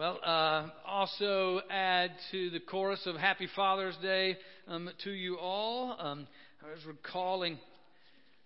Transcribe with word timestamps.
Well, 0.00 0.18
uh, 0.24 0.68
also 0.86 1.60
add 1.68 2.12
to 2.30 2.48
the 2.48 2.60
chorus 2.60 3.02
of 3.04 3.16
Happy 3.16 3.46
Father's 3.54 3.98
Day 4.00 4.38
um, 4.66 4.88
to 5.04 5.10
you 5.10 5.36
all. 5.36 5.94
Um, 5.98 6.26
I 6.66 6.70
was 6.70 6.86
recalling, 6.86 7.58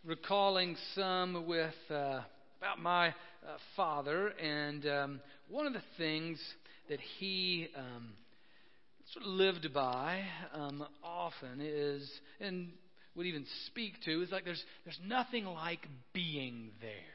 recalling 0.05 0.77
some 0.97 1.47
with 1.47 1.73
uh, 1.91 2.23
about 2.59 2.81
my 2.83 3.11
uh, 3.11 3.13
father, 3.77 4.31
and 4.31 4.85
um, 4.89 5.21
one 5.49 5.69
of 5.69 5.75
the 5.75 5.83
things 5.97 6.41
that 6.89 6.99
he 7.21 7.69
um, 7.77 8.15
sort 9.13 9.25
of 9.25 9.31
lived 9.31 9.73
by 9.73 10.25
um, 10.53 10.85
often 11.05 11.61
is, 11.61 12.11
and 12.41 12.71
would 13.15 13.27
even 13.27 13.47
speak 13.69 13.93
to, 14.07 14.23
is 14.23 14.33
like 14.33 14.45
there's 14.45 14.65
there's 14.85 14.99
nothing 15.07 15.45
like 15.45 15.87
being 16.13 16.73
there. 16.81 17.14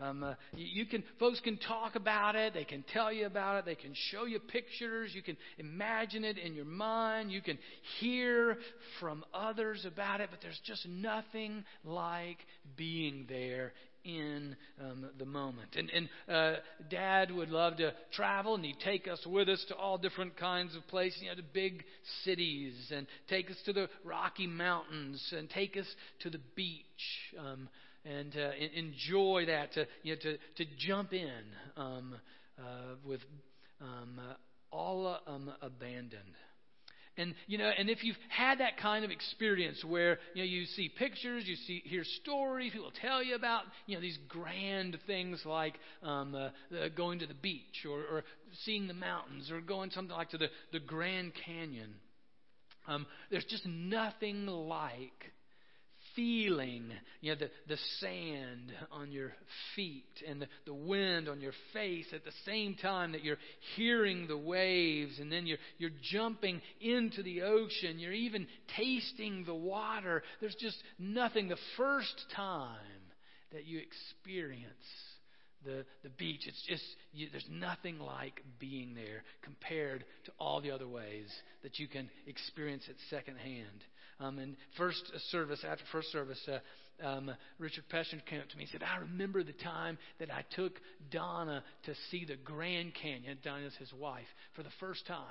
Um, 0.00 0.24
uh, 0.24 0.34
you 0.56 0.86
can, 0.86 1.04
folks 1.20 1.40
can 1.40 1.56
talk 1.56 1.94
about 1.94 2.34
it. 2.34 2.52
They 2.52 2.64
can 2.64 2.84
tell 2.92 3.12
you 3.12 3.26
about 3.26 3.58
it. 3.58 3.64
They 3.64 3.76
can 3.76 3.92
show 4.10 4.24
you 4.24 4.40
pictures. 4.40 5.12
You 5.14 5.22
can 5.22 5.36
imagine 5.58 6.24
it 6.24 6.36
in 6.36 6.54
your 6.54 6.64
mind. 6.64 7.30
You 7.30 7.40
can 7.40 7.58
hear 8.00 8.58
from 8.98 9.24
others 9.32 9.86
about 9.86 10.20
it. 10.20 10.30
But 10.30 10.40
there's 10.42 10.60
just 10.64 10.86
nothing 10.88 11.64
like 11.84 12.38
being 12.76 13.26
there 13.28 13.72
in 14.04 14.54
um, 14.80 15.06
the 15.18 15.24
moment. 15.24 15.76
And, 15.76 15.90
and 15.90 16.08
uh, 16.28 16.60
Dad 16.90 17.30
would 17.30 17.50
love 17.50 17.78
to 17.78 17.94
travel, 18.12 18.54
and 18.54 18.64
he'd 18.64 18.78
take 18.84 19.08
us 19.08 19.20
with 19.26 19.48
us 19.48 19.64
to 19.68 19.76
all 19.76 19.96
different 19.96 20.36
kinds 20.36 20.76
of 20.76 20.86
places, 20.88 21.20
you 21.22 21.28
know, 21.28 21.36
to 21.36 21.42
big 21.42 21.84
cities, 22.24 22.74
and 22.94 23.06
take 23.28 23.50
us 23.50 23.56
to 23.64 23.72
the 23.72 23.88
Rocky 24.04 24.46
Mountains, 24.46 25.32
and 25.36 25.48
take 25.48 25.76
us 25.76 25.86
to 26.20 26.30
the 26.30 26.40
beach. 26.54 26.84
Um, 27.38 27.68
and 28.04 28.34
uh, 28.36 28.50
enjoy 28.74 29.44
that 29.46 29.72
to 29.72 29.86
you 30.02 30.14
know, 30.14 30.20
to 30.22 30.64
to 30.64 30.70
jump 30.78 31.12
in 31.12 31.42
um, 31.76 32.14
uh, 32.58 32.96
with 33.04 33.20
um, 33.80 34.20
all 34.70 35.18
um, 35.26 35.52
abandoned. 35.62 36.34
And 37.16 37.34
you 37.46 37.58
know, 37.58 37.70
and 37.78 37.88
if 37.88 38.02
you've 38.02 38.16
had 38.28 38.58
that 38.58 38.76
kind 38.76 39.04
of 39.04 39.10
experience 39.12 39.84
where 39.84 40.18
you 40.34 40.42
know 40.42 40.48
you 40.48 40.64
see 40.66 40.88
pictures, 40.88 41.44
you 41.46 41.54
see 41.54 41.80
hear 41.84 42.02
stories, 42.22 42.72
people 42.72 42.90
tell 43.00 43.22
you 43.22 43.36
about 43.36 43.62
you 43.86 43.94
know 43.94 44.00
these 44.00 44.18
grand 44.28 44.98
things 45.06 45.40
like 45.44 45.74
um, 46.02 46.34
uh, 46.34 46.48
uh, 46.76 46.88
going 46.96 47.20
to 47.20 47.26
the 47.26 47.34
beach 47.34 47.86
or, 47.88 48.00
or 48.00 48.24
seeing 48.64 48.88
the 48.88 48.94
mountains 48.94 49.50
or 49.52 49.60
going 49.60 49.90
something 49.90 50.16
like 50.16 50.30
to 50.30 50.38
the 50.38 50.48
the 50.72 50.80
Grand 50.80 51.32
Canyon. 51.46 51.94
Um, 52.88 53.06
there's 53.30 53.44
just 53.44 53.64
nothing 53.64 54.46
like 54.46 55.32
feeling 56.16 56.90
you 57.20 57.32
know, 57.32 57.38
the, 57.38 57.50
the 57.68 57.78
sand 58.00 58.72
on 58.90 59.12
your 59.12 59.32
feet 59.74 60.22
and 60.28 60.40
the, 60.40 60.46
the 60.66 60.74
wind 60.74 61.28
on 61.28 61.40
your 61.40 61.52
face 61.72 62.06
at 62.12 62.24
the 62.24 62.32
same 62.44 62.74
time 62.74 63.12
that 63.12 63.24
you're 63.24 63.38
hearing 63.76 64.26
the 64.26 64.36
waves 64.36 65.18
and 65.18 65.30
then 65.30 65.46
you're, 65.46 65.58
you're 65.78 65.90
jumping 66.12 66.60
into 66.80 67.22
the 67.22 67.42
ocean. 67.42 67.98
You're 67.98 68.12
even 68.12 68.46
tasting 68.76 69.44
the 69.44 69.54
water. 69.54 70.22
There's 70.40 70.56
just 70.56 70.76
nothing. 70.98 71.48
The 71.48 71.56
first 71.76 72.24
time 72.34 72.78
that 73.52 73.64
you 73.66 73.80
experience 73.80 74.66
the, 75.64 75.84
the 76.02 76.10
beach, 76.10 76.42
it's 76.46 76.62
just, 76.68 76.84
you, 77.12 77.28
there's 77.30 77.48
nothing 77.50 77.98
like 77.98 78.42
being 78.58 78.94
there 78.94 79.22
compared 79.42 80.04
to 80.24 80.32
all 80.38 80.60
the 80.60 80.70
other 80.70 80.88
ways 80.88 81.28
that 81.62 81.78
you 81.78 81.88
can 81.88 82.10
experience 82.26 82.84
it 82.88 82.96
secondhand. 83.08 83.84
Um, 84.20 84.38
and 84.38 84.56
first 84.76 85.02
service, 85.30 85.64
after 85.68 85.84
first 85.92 86.10
service, 86.12 86.40
uh, 86.48 86.58
um, 87.02 87.30
Richard 87.58 87.84
Peshin 87.92 88.24
came 88.26 88.40
up 88.40 88.48
to 88.48 88.56
me 88.56 88.64
and 88.64 88.70
said, 88.70 88.82
I 88.82 88.98
remember 88.98 89.42
the 89.42 89.52
time 89.52 89.98
that 90.20 90.30
I 90.30 90.44
took 90.54 90.72
Donna 91.10 91.62
to 91.86 91.94
see 92.10 92.24
the 92.24 92.36
Grand 92.36 92.92
Canyon. 92.94 93.38
Donna's 93.42 93.74
his 93.78 93.92
wife 93.92 94.26
for 94.54 94.62
the 94.62 94.70
first 94.80 95.06
time. 95.06 95.24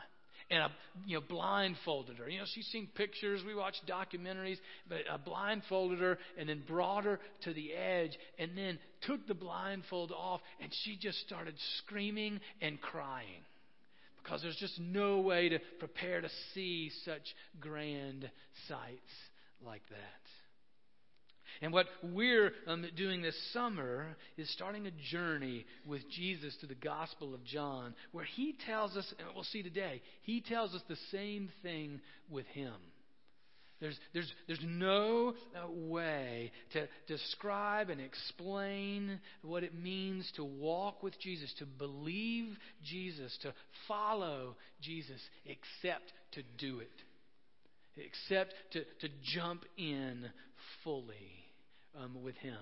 And 0.50 0.62
I, 0.62 0.68
you 1.06 1.18
know, 1.18 1.24
blindfolded 1.28 2.18
her. 2.18 2.28
You 2.28 2.40
know, 2.40 2.46
she's 2.54 2.66
seen 2.68 2.90
pictures. 2.96 3.42
We 3.48 3.56
watched 3.56 3.82
documentaries, 3.88 4.58
but 4.90 5.00
I 5.10 5.16
blindfolded 5.16 6.00
her 6.00 6.18
and 6.38 6.50
then 6.50 6.64
brought 6.68 7.06
her 7.06 7.20
to 7.46 7.54
the 7.54 7.74
edge 7.74 8.12
and 8.38 8.52
then 8.58 8.78
took 9.08 9.26
the 9.26 9.34
blindfold 9.34 10.12
off 10.12 10.42
and 10.62 10.70
she 10.84 10.98
just 10.98 11.20
started 11.20 11.56
screaming 11.78 12.42
and 12.62 12.80
crying 12.82 13.42
because 14.24 14.42
there's 14.42 14.56
just 14.56 14.80
no 14.80 15.20
way 15.20 15.50
to 15.50 15.60
prepare 15.80 16.22
to 16.22 16.30
see 16.54 16.92
such 17.04 17.36
grand 17.60 18.30
sights 18.68 19.14
like 19.66 19.84
that. 19.90 19.98
And 21.62 21.72
what 21.72 21.86
we're 22.02 22.52
um, 22.68 22.86
doing 22.96 23.22
this 23.22 23.38
summer 23.54 24.18
is 24.38 24.52
starting 24.54 24.88
a 24.88 24.92
journey 25.12 25.66
with 25.86 26.02
Jesus 26.10 26.56
through 26.56 26.70
the 26.70 26.76
Gospel 26.76 27.34
of 27.34 27.44
John, 27.44 27.94
where 28.12 28.26
he 28.26 28.56
tells 28.66 28.98
us, 28.98 29.14
and 29.20 29.28
we'll 29.36 29.44
see 29.44 29.64
today, 29.64 30.02
he 30.24 30.42
tells 30.42 30.74
us 30.74 30.82
the 30.88 30.98
same 31.12 31.50
thing 31.62 32.02
with 32.30 32.46
him. 32.48 32.74
There's, 33.84 34.00
there's, 34.14 34.34
there's 34.48 34.64
no 34.66 35.34
uh, 35.54 35.70
way 35.70 36.54
to 36.72 36.88
describe 37.06 37.90
and 37.90 38.00
explain 38.00 39.20
what 39.42 39.64
it 39.64 39.76
means 39.76 40.32
to 40.38 40.46
walk 40.46 41.04
with 41.04 41.20
Jesus, 41.20 41.54
to 41.60 41.66
believe 41.66 42.56
Jesus, 42.82 43.38
to 43.42 43.54
follow 43.90 44.56
Jesus, 44.82 45.20
except 45.46 46.14
to 46.32 46.44
do 46.58 46.80
it. 46.80 46.88
Except 47.98 48.54
to, 48.72 48.86
to 49.02 49.14
jump 49.22 49.66
in 49.78 50.30
fully 50.86 51.34
um, 52.02 52.24
with 52.24 52.38
Him. 52.38 52.56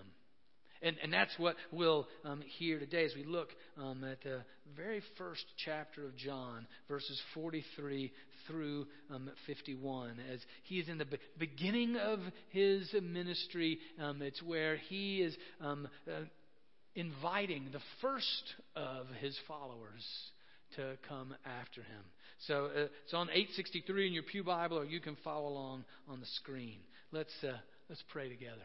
And, 0.82 0.98
and 1.04 1.14
that's 1.14 1.38
what 1.38 1.56
we'll 1.72 2.08
um, 2.26 2.42
hear 2.58 2.80
today 2.80 3.06
as 3.06 3.14
we 3.16 3.24
look 3.24 3.50
um, 3.78 4.04
at 4.04 4.22
the 4.24 4.42
very 4.76 5.02
first 5.18 5.46
chapter 5.64 6.06
of 6.06 6.16
John, 6.16 6.66
verses 6.88 7.22
43 7.36 8.12
through 8.48 8.88
um, 9.12 9.30
51. 9.46 10.18
As 10.32 10.40
he 10.64 10.80
is 10.80 10.90
in 10.90 10.98
the 10.98 11.06
be- 11.06 11.20
beginning 11.38 11.98
of 11.98 12.20
his 12.50 12.92
ministry, 13.02 13.78
um, 14.00 14.22
it's 14.22 14.42
where 14.42 14.78
he 14.78 15.22
is 15.22 15.38
um, 15.60 15.88
uh, 16.08 16.22
inviting 16.96 17.70
the 17.72 17.82
first 18.02 18.56
of 18.76 19.06
his 19.20 19.38
followers 19.48 20.04
to 20.76 20.98
come 21.08 21.36
after 21.46 21.82
him. 21.82 22.04
So 22.48 22.66
uh, 22.66 22.88
it's 23.04 23.14
on 23.14 23.30
863 23.30 24.08
in 24.08 24.14
your 24.14 24.24
Pew 24.24 24.44
Bible, 24.44 24.80
or 24.80 24.86
you 24.86 25.00
can 25.00 25.16
follow 25.24 25.48
along 25.48 25.86
on 26.08 26.20
the 26.20 26.26
screen. 26.38 26.80
Let's, 27.12 27.34
uh, 27.44 27.58
let's 27.88 28.04
pray 28.10 28.30
together. 28.30 28.64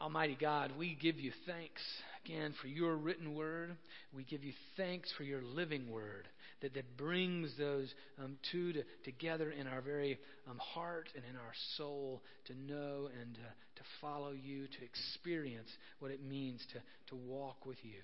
Almighty 0.00 0.36
God, 0.40 0.72
we 0.78 0.96
give 1.00 1.18
you 1.18 1.32
thanks 1.46 1.82
again 2.24 2.54
for 2.60 2.68
your 2.68 2.96
written 2.96 3.34
word. 3.34 3.76
We 4.14 4.24
give 4.24 4.44
you 4.44 4.52
thanks 4.76 5.12
for 5.16 5.24
your 5.24 5.42
living 5.42 5.90
word 5.90 6.28
that, 6.62 6.74
that 6.74 6.96
brings 6.96 7.50
those 7.58 7.92
um, 8.22 8.36
two 8.50 8.72
to, 8.72 8.82
together 9.04 9.50
in 9.50 9.66
our 9.66 9.80
very 9.80 10.18
um, 10.48 10.58
heart 10.58 11.08
and 11.14 11.24
in 11.28 11.36
our 11.36 11.52
soul 11.76 12.22
to 12.46 12.54
know 12.54 13.08
and 13.20 13.36
uh, 13.36 13.50
to 13.76 13.82
follow 14.00 14.32
you, 14.32 14.66
to 14.66 14.84
experience 14.84 15.68
what 15.98 16.10
it 16.10 16.24
means 16.24 16.64
to, 16.72 16.80
to 17.08 17.16
walk 17.16 17.66
with 17.66 17.78
you. 17.82 18.00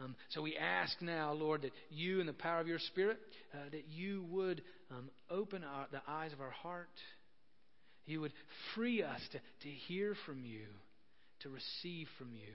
Um, 0.00 0.16
so 0.30 0.42
we 0.42 0.56
ask 0.56 1.00
now, 1.00 1.32
Lord, 1.32 1.62
that 1.62 1.72
you, 1.90 2.20
in 2.20 2.26
the 2.26 2.32
power 2.32 2.60
of 2.60 2.66
your 2.66 2.80
Spirit, 2.80 3.18
uh, 3.52 3.58
that 3.70 3.84
you 3.88 4.24
would 4.30 4.62
um, 4.90 5.10
open 5.30 5.62
our, 5.62 5.86
the 5.92 6.00
eyes 6.08 6.32
of 6.32 6.40
our 6.40 6.50
heart. 6.50 6.88
You 8.06 8.20
would 8.22 8.32
free 8.74 9.02
us 9.02 9.20
to, 9.32 9.38
to 9.38 9.68
hear 9.68 10.16
from 10.26 10.44
you 10.44 10.66
to 11.44 11.50
receive 11.50 12.08
from 12.18 12.34
you, 12.34 12.52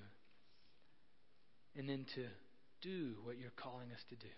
and 1.78 1.88
then 1.88 2.06
to 2.16 2.26
do 2.82 3.14
what 3.24 3.38
you're 3.38 3.52
calling 3.56 3.92
us 3.92 4.04
to 4.10 4.16
do. 4.16 4.34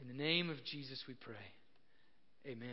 In 0.00 0.08
the 0.08 0.22
name 0.22 0.50
of 0.50 0.64
Jesus, 0.64 1.02
we 1.06 1.14
pray. 1.14 1.34
Amen. 2.46 2.68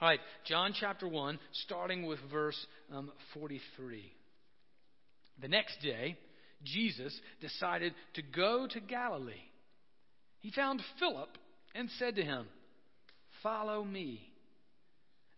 All 0.00 0.08
right, 0.08 0.20
John 0.46 0.72
chapter 0.78 1.08
1, 1.08 1.38
starting 1.64 2.06
with 2.06 2.18
verse 2.30 2.56
um, 2.92 3.10
43. 3.34 4.12
The 5.40 5.48
next 5.48 5.80
day, 5.82 6.16
Jesus 6.62 7.18
decided 7.40 7.94
to 8.14 8.22
go 8.22 8.66
to 8.70 8.80
Galilee. 8.80 9.32
He 10.40 10.50
found 10.52 10.82
Philip 10.98 11.30
and 11.74 11.88
said 11.98 12.16
to 12.16 12.22
him, 12.22 12.46
Follow 13.42 13.84
me. 13.84 14.29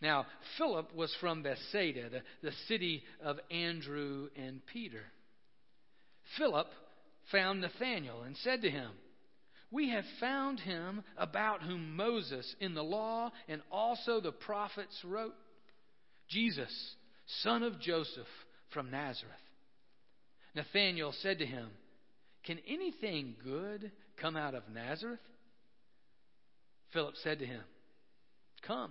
Now, 0.02 0.26
Philip 0.58 0.92
was 0.96 1.14
from 1.20 1.44
Bethsaida, 1.44 2.10
the, 2.10 2.22
the 2.42 2.54
city 2.66 3.04
of 3.22 3.38
Andrew 3.52 4.28
and 4.36 4.60
Peter. 4.66 5.04
Philip 6.36 6.66
found 7.30 7.60
Nathanael 7.60 8.22
and 8.22 8.36
said 8.38 8.62
to 8.62 8.70
him, 8.70 8.90
We 9.70 9.90
have 9.90 10.04
found 10.18 10.58
him 10.58 11.04
about 11.16 11.62
whom 11.62 11.94
Moses 11.94 12.52
in 12.58 12.74
the 12.74 12.82
law 12.82 13.30
and 13.46 13.62
also 13.70 14.20
the 14.20 14.32
prophets 14.32 15.00
wrote 15.04 15.34
Jesus, 16.28 16.94
son 17.44 17.62
of 17.62 17.80
Joseph 17.80 18.26
from 18.74 18.90
Nazareth. 18.90 19.32
Nathanael 20.56 21.14
said 21.22 21.38
to 21.38 21.46
him, 21.46 21.68
Can 22.44 22.58
anything 22.66 23.36
good 23.44 23.92
come 24.20 24.36
out 24.36 24.54
of 24.54 24.64
Nazareth? 24.74 25.20
Philip 26.92 27.14
said 27.22 27.38
to 27.38 27.46
him, 27.46 27.62
Come 28.66 28.90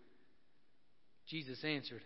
Jesus 1.31 1.63
answered, 1.63 2.01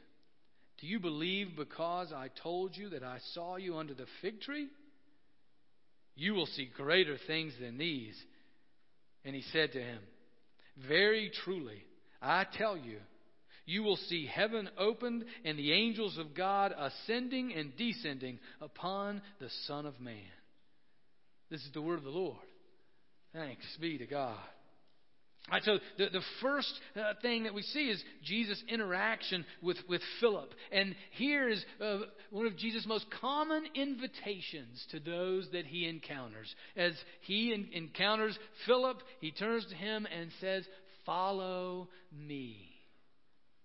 Do 0.80 0.88
you 0.88 1.00
believe 1.00 1.58
because 1.58 2.14
I 2.14 2.30
told 2.44 2.78
you 2.78 2.90
that 2.90 3.04
I 3.04 3.18
saw 3.34 3.56
you 3.56 3.78
under 3.78 3.96
the 3.96 4.06
fig 4.22 4.40
tree? 4.42 4.68
You 6.16 6.36
will 6.36 6.46
see 6.46 6.70
greater 6.78 7.18
things 7.28 7.54
than 7.60 7.80
these. 7.80 8.16
And 9.26 9.36
he 9.36 9.44
said 9.52 9.72
to 9.74 9.82
him, 9.82 10.00
Very 10.88 11.32
truly, 11.44 11.84
I 12.22 12.46
tell 12.58 12.78
you, 12.78 13.00
you 13.66 13.82
will 13.82 13.98
see 13.98 14.28
heaven 14.28 14.70
opened 14.78 15.26
and 15.44 15.58
the 15.58 15.74
angels 15.74 16.20
of 16.20 16.36
God 16.36 16.72
ascending 16.78 17.52
and 17.54 17.76
descending 17.76 18.38
upon 18.62 19.24
the 19.40 19.50
Son 19.66 19.88
of 19.88 20.00
Man. 20.00 20.22
This 21.50 21.62
is 21.62 21.72
the 21.74 21.82
word 21.82 21.98
of 21.98 22.04
the 22.04 22.12
Lord. 22.12 22.38
Thanks 23.34 23.66
be 23.82 23.98
to 23.98 24.06
God. 24.06 24.38
Right, 25.52 25.64
so 25.64 25.78
the, 26.00 26.10
the 26.10 26.24
first 26.42 26.74
uh, 26.96 27.14
thing 27.22 27.44
that 27.44 27.54
we 27.54 27.62
see 27.62 27.90
is 27.90 28.04
Jesus' 28.24 28.64
interaction 28.68 29.46
with, 29.62 29.78
with 29.88 30.02
Philip. 30.20 30.52
And 30.72 30.96
here 31.12 31.48
is 31.48 31.64
uh, 31.80 32.00
one 32.32 32.48
of 32.48 32.58
Jesus' 32.58 32.88
most 32.88 33.06
common 33.22 33.64
invitations 33.76 34.84
to 34.90 35.00
those 35.00 35.48
that 35.54 35.68
he 35.68 35.88
encounters. 35.88 36.54
As 36.76 36.94
he 37.22 37.54
in, 37.54 37.68
encounters 37.74 38.38
Philip, 38.66 38.98
he 39.20 39.32
turns 39.32 39.68
to 39.68 39.76
him 39.76 40.08
and 40.12 40.32
says, 40.42 40.66
Follow 41.06 41.90
me. 42.12 42.75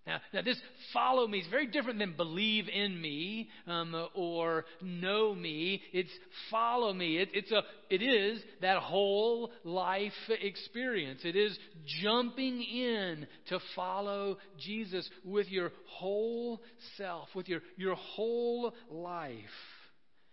Now, 0.06 0.20
now, 0.32 0.42
this 0.42 0.58
follow 0.94 1.26
me 1.28 1.40
is 1.40 1.46
very 1.50 1.66
different 1.66 1.98
than 1.98 2.16
believe 2.16 2.68
in 2.68 3.00
me 3.00 3.50
um, 3.66 4.08
or 4.14 4.64
know 4.80 5.34
me. 5.34 5.82
It's 5.92 6.10
follow 6.50 6.94
me. 6.94 7.18
It, 7.18 7.28
it's 7.34 7.52
a, 7.52 7.62
it 7.90 8.02
is 8.02 8.40
that 8.62 8.78
whole 8.78 9.50
life 9.62 10.12
experience. 10.28 11.20
It 11.24 11.36
is 11.36 11.56
jumping 12.02 12.62
in 12.62 13.26
to 13.50 13.60
follow 13.76 14.38
Jesus 14.58 15.08
with 15.22 15.48
your 15.50 15.70
whole 15.86 16.62
self, 16.96 17.28
with 17.34 17.48
your, 17.48 17.60
your 17.76 17.94
whole 17.94 18.72
life. 18.90 19.34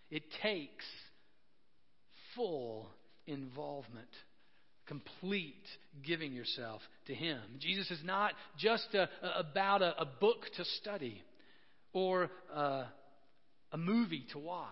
It 0.10 0.24
takes 0.42 0.86
full 2.36 2.88
involvement 3.26 4.08
complete 4.88 5.66
giving 6.06 6.34
yourself 6.34 6.82
to 7.08 7.14
Him. 7.14 7.40
Jesus 7.60 7.90
is 7.92 8.00
not 8.04 8.34
just 8.58 8.88
a, 8.94 9.10
a, 9.22 9.40
about 9.40 9.82
a, 9.82 10.02
a, 10.02 10.06
book 10.06 10.46
to 10.56 10.66
study 10.82 11.22
or 11.94 12.30
a, 12.54 12.86
movie 13.78 14.26
to 14.32 14.40
watch 14.40 14.72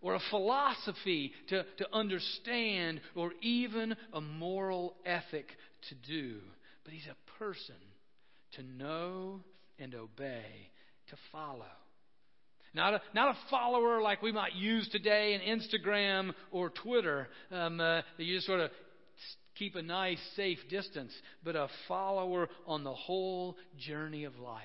or 0.00 0.14
a 0.14 0.20
philosophy 0.30 1.32
to, 1.48 1.64
to 1.78 1.86
understand 1.92 3.00
or 3.14 3.32
even 3.42 3.96
a 4.12 4.20
moral 4.20 4.94
ethic 5.04 5.46
to 5.88 5.94
do. 6.08 6.38
But 6.84 6.94
He's 6.94 7.06
a 7.06 7.38
person 7.38 7.74
to 8.52 8.62
know 8.62 9.40
and 9.78 9.94
obey, 9.94 10.70
to 11.10 11.16
follow. 11.32 11.64
Not 12.74 12.92
a, 12.94 13.00
not 13.14 13.34
a 13.34 13.38
follower 13.50 14.02
like 14.02 14.20
we 14.20 14.32
might 14.32 14.54
use 14.54 14.86
today 14.90 15.32
in 15.32 15.58
Instagram 15.58 16.32
or 16.50 16.68
Twitter. 16.68 17.28
Um, 17.50 17.80
uh, 17.80 18.02
you 18.18 18.36
just 18.36 18.46
sort 18.46 18.60
of 18.60 18.70
keep 19.58 19.74
a 19.74 19.82
nice, 19.82 20.20
safe 20.36 20.58
distance, 20.68 21.12
but 21.44 21.56
a 21.56 21.68
follower 21.88 22.48
on 22.66 22.84
the 22.84 22.94
whole 22.94 23.56
journey 23.78 24.24
of 24.24 24.38
life. 24.38 24.62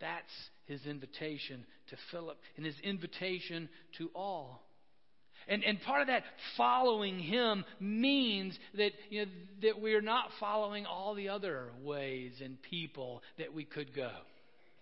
That's 0.00 0.32
his 0.66 0.86
invitation 0.86 1.64
to 1.90 1.96
Philip 2.10 2.38
and 2.56 2.64
his 2.64 2.78
invitation 2.82 3.68
to 3.98 4.10
all. 4.14 4.62
And, 5.48 5.64
and 5.64 5.80
part 5.82 6.02
of 6.02 6.06
that 6.08 6.22
following 6.56 7.18
him 7.18 7.64
means 7.80 8.58
that, 8.76 8.92
you 9.08 9.24
know, 9.24 9.32
that 9.62 9.80
we're 9.80 10.02
not 10.02 10.28
following 10.38 10.86
all 10.86 11.14
the 11.14 11.28
other 11.28 11.70
ways 11.82 12.32
and 12.42 12.60
people 12.62 13.22
that 13.38 13.52
we 13.52 13.64
could 13.64 13.94
go. 13.94 14.10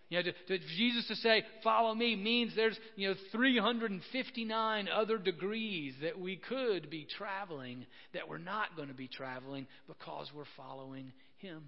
You 0.08 0.18
know, 0.18 0.22
to, 0.22 0.58
to 0.58 0.66
Jesus 0.76 1.06
to 1.08 1.16
say, 1.16 1.44
follow 1.62 1.94
me 1.94 2.16
means 2.16 2.56
there's, 2.56 2.78
you 2.96 3.08
know, 3.08 3.14
359 3.30 4.88
other 4.88 5.18
degrees 5.18 5.94
that 6.02 6.18
we 6.18 6.36
could 6.36 6.88
be 6.88 7.06
traveling 7.18 7.84
that 8.14 8.28
we're 8.28 8.38
not 8.38 8.74
going 8.74 8.88
to 8.88 8.94
be 8.94 9.08
traveling 9.08 9.66
because 9.86 10.30
we're 10.34 10.44
following 10.56 11.12
him. 11.36 11.64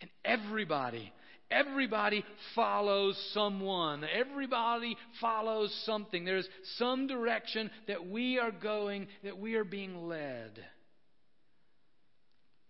And 0.00 0.10
everybody, 0.24 1.12
everybody 1.50 2.24
follows 2.54 3.22
someone. 3.34 4.02
Everybody 4.04 4.96
follows 5.20 5.78
something. 5.84 6.24
There's 6.24 6.48
some 6.78 7.06
direction 7.06 7.70
that 7.86 8.06
we 8.06 8.38
are 8.38 8.52
going, 8.52 9.08
that 9.24 9.38
we 9.38 9.56
are 9.56 9.64
being 9.64 10.08
led. 10.08 10.52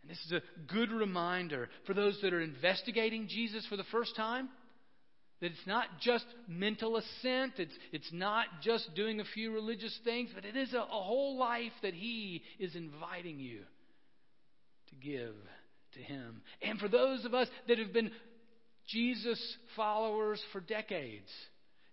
And 0.02 0.10
this 0.10 0.18
is 0.26 0.32
a 0.32 0.42
good 0.72 0.90
reminder 0.90 1.68
for 1.86 1.94
those 1.94 2.18
that 2.22 2.32
are 2.32 2.40
investigating 2.40 3.28
Jesus 3.28 3.66
for 3.66 3.76
the 3.76 3.84
first 3.84 4.16
time 4.16 4.48
that 5.40 5.46
it's 5.46 5.66
not 5.66 5.86
just 6.00 6.26
mental 6.46 6.96
assent, 6.96 7.54
it's, 7.56 7.72
it's 7.92 8.12
not 8.12 8.46
just 8.62 8.94
doing 8.94 9.20
a 9.20 9.24
few 9.24 9.52
religious 9.52 9.98
things, 10.04 10.30
but 10.34 10.44
it 10.44 10.54
is 10.54 10.74
a, 10.74 10.78
a 10.78 10.86
whole 10.86 11.38
life 11.38 11.72
that 11.82 11.94
He 11.94 12.42
is 12.58 12.74
inviting 12.76 13.38
you 13.38 13.60
to 14.90 14.94
give 14.96 15.34
to 15.94 16.00
Him. 16.00 16.42
And 16.60 16.78
for 16.78 16.88
those 16.88 17.24
of 17.24 17.32
us 17.32 17.48
that 17.68 17.78
have 17.78 17.92
been 17.92 18.10
Jesus 18.86 19.56
followers 19.76 20.42
for 20.52 20.60
decades, 20.60 21.30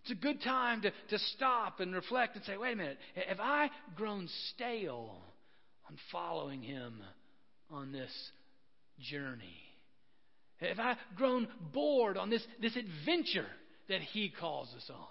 it's 0.01 0.11
a 0.11 0.15
good 0.15 0.41
time 0.41 0.81
to, 0.81 0.91
to 1.09 1.19
stop 1.35 1.79
and 1.79 1.95
reflect 1.95 2.35
and 2.35 2.43
say, 2.43 2.57
wait 2.57 2.73
a 2.73 2.77
minute, 2.77 2.97
have 3.27 3.39
I 3.39 3.69
grown 3.95 4.27
stale 4.53 5.21
on 5.89 5.97
following 6.11 6.63
Him? 6.63 7.01
On 7.71 7.91
this 7.91 8.11
journey? 8.99 9.61
Have 10.57 10.79
I 10.79 10.95
grown 11.15 11.47
bored 11.73 12.17
on 12.17 12.29
this, 12.29 12.45
this 12.61 12.75
adventure 12.75 13.47
that 13.89 14.01
He 14.01 14.29
calls 14.29 14.69
us 14.75 14.89
on? 14.89 15.07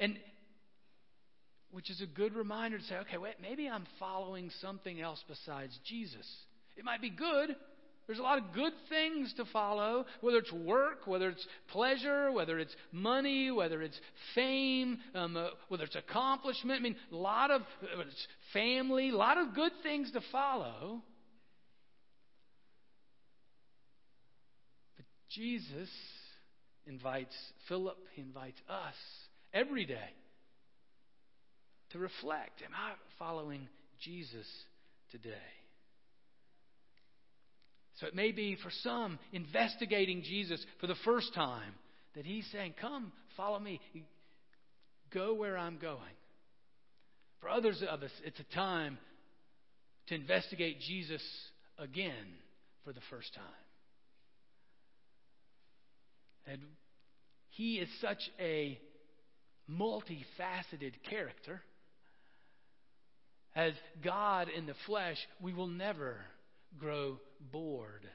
And, 0.00 0.18
which 1.70 1.90
is 1.90 2.00
a 2.00 2.06
good 2.06 2.34
reminder 2.34 2.78
to 2.78 2.84
say, 2.84 2.96
okay, 2.96 3.18
wait, 3.18 3.34
maybe 3.40 3.68
I'm 3.68 3.86
following 3.98 4.50
something 4.60 5.00
else 5.00 5.22
besides 5.28 5.78
Jesus. 5.86 6.26
It 6.76 6.84
might 6.84 7.00
be 7.00 7.10
good, 7.10 7.54
there's 8.06 8.18
a 8.18 8.22
lot 8.22 8.38
of 8.38 8.52
good 8.52 8.72
things 8.88 9.32
to 9.34 9.44
follow, 9.46 10.04
whether 10.20 10.38
it's 10.38 10.52
work, 10.52 11.06
whether 11.06 11.28
it's 11.28 11.46
pleasure, 11.68 12.32
whether 12.32 12.58
it's 12.58 12.74
money, 12.90 13.50
whether 13.50 13.80
it's 13.80 13.98
fame, 14.34 14.98
um, 15.14 15.36
uh, 15.36 15.48
whether 15.68 15.84
it's 15.84 15.94
accomplishment. 15.94 16.80
I 16.80 16.82
mean, 16.82 16.96
a 17.12 17.16
lot 17.16 17.50
of 17.50 17.62
family, 18.52 19.10
a 19.10 19.16
lot 19.16 19.38
of 19.38 19.54
good 19.54 19.72
things 19.82 20.10
to 20.12 20.20
follow. 20.32 21.02
But 24.96 25.06
Jesus 25.30 25.88
invites 26.86 27.36
Philip, 27.68 27.98
he 28.14 28.22
invites 28.22 28.60
us 28.68 28.96
every 29.54 29.86
day 29.86 30.10
to 31.90 31.98
reflect 31.98 32.62
Am 32.62 32.72
I 32.74 32.94
following 33.18 33.68
Jesus 34.00 34.46
today? 35.12 35.61
So 38.02 38.08
it 38.08 38.16
may 38.16 38.32
be 38.32 38.56
for 38.60 38.70
some 38.82 39.20
investigating 39.32 40.24
Jesus 40.24 40.60
for 40.80 40.88
the 40.88 40.96
first 41.04 41.32
time 41.34 41.72
that 42.16 42.26
he's 42.26 42.44
saying, 42.50 42.74
Come, 42.80 43.12
follow 43.36 43.60
me. 43.60 43.80
Go 45.14 45.34
where 45.34 45.56
I'm 45.56 45.78
going. 45.78 46.00
For 47.40 47.48
others 47.48 47.80
of 47.88 48.02
us, 48.02 48.10
it's 48.24 48.40
a 48.40 48.54
time 48.56 48.98
to 50.08 50.16
investigate 50.16 50.80
Jesus 50.80 51.22
again 51.78 52.34
for 52.82 52.92
the 52.92 53.00
first 53.08 53.32
time. 53.34 53.44
And 56.44 56.60
he 57.50 57.76
is 57.76 57.88
such 58.00 58.18
a 58.40 58.80
multifaceted 59.70 60.94
character. 61.08 61.62
As 63.54 63.74
God 64.02 64.48
in 64.48 64.66
the 64.66 64.74
flesh, 64.86 65.18
we 65.40 65.54
will 65.54 65.68
never 65.68 66.16
grow 66.80 67.18
bored 67.50 68.06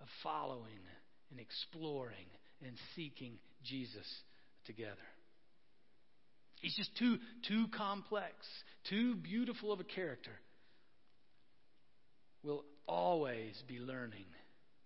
of 0.00 0.06
following 0.22 0.80
and 1.30 1.40
exploring 1.40 2.26
and 2.64 2.76
seeking 2.96 3.38
Jesus 3.64 4.06
together. 4.66 4.96
He's 6.60 6.74
just 6.74 6.96
too, 6.98 7.18
too 7.46 7.66
complex, 7.76 8.34
too 8.88 9.14
beautiful 9.14 9.72
of 9.72 9.80
a 9.80 9.84
character. 9.84 10.32
We'll 12.42 12.64
always 12.86 13.62
be 13.68 13.78
learning 13.78 14.24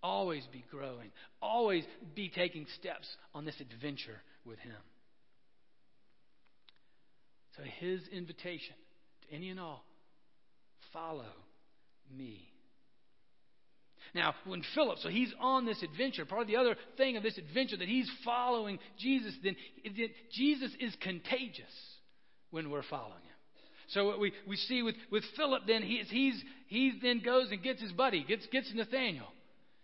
always 0.03 0.45
be 0.53 0.65
growing, 0.71 1.11
always 1.41 1.85
be 2.15 2.29
taking 2.29 2.67
steps 2.79 3.07
on 3.35 3.45
this 3.45 3.61
adventure 3.61 4.21
with 4.45 4.59
Him. 4.59 4.73
So, 7.57 7.63
His 7.81 8.01
invitation 8.09 8.75
to 9.23 9.37
any 9.37 9.51
and 9.51 9.61
all 9.61 9.85
follow. 10.93 11.33
Now, 14.15 14.35
when 14.45 14.63
Philip, 14.75 14.99
so 14.99 15.09
he's 15.09 15.33
on 15.41 15.65
this 15.65 15.83
adventure, 15.83 16.27
part 16.27 16.43
of 16.43 16.47
the 16.47 16.57
other 16.57 16.77
thing 16.97 17.17
of 17.17 17.23
this 17.23 17.39
adventure 17.39 17.79
that 17.79 17.89
he's 17.89 18.11
following 18.25 18.79
Jesus, 18.99 19.35
then 19.43 19.57
Jesus 20.33 20.71
is 20.81 20.95
contagious 21.01 21.65
when 22.51 22.71
we're 22.71 22.83
following 22.83 23.13
him. 23.13 23.33
So 23.89 24.07
what 24.07 24.21
we, 24.21 24.33
we 24.47 24.57
see 24.57 24.83
with, 24.83 24.97
with 25.11 25.25
Philip 25.37 25.63
then, 25.67 25.83
he's, 25.83 26.09
he's, 26.11 26.43
he 26.67 26.99
then 27.03 27.21
goes 27.21 27.51
and 27.51 27.63
gets 27.63 27.81
his 27.81 27.93
buddy, 27.93 28.25
gets, 28.25 28.47
gets 28.47 28.71
Nathaniel. 28.75 29.29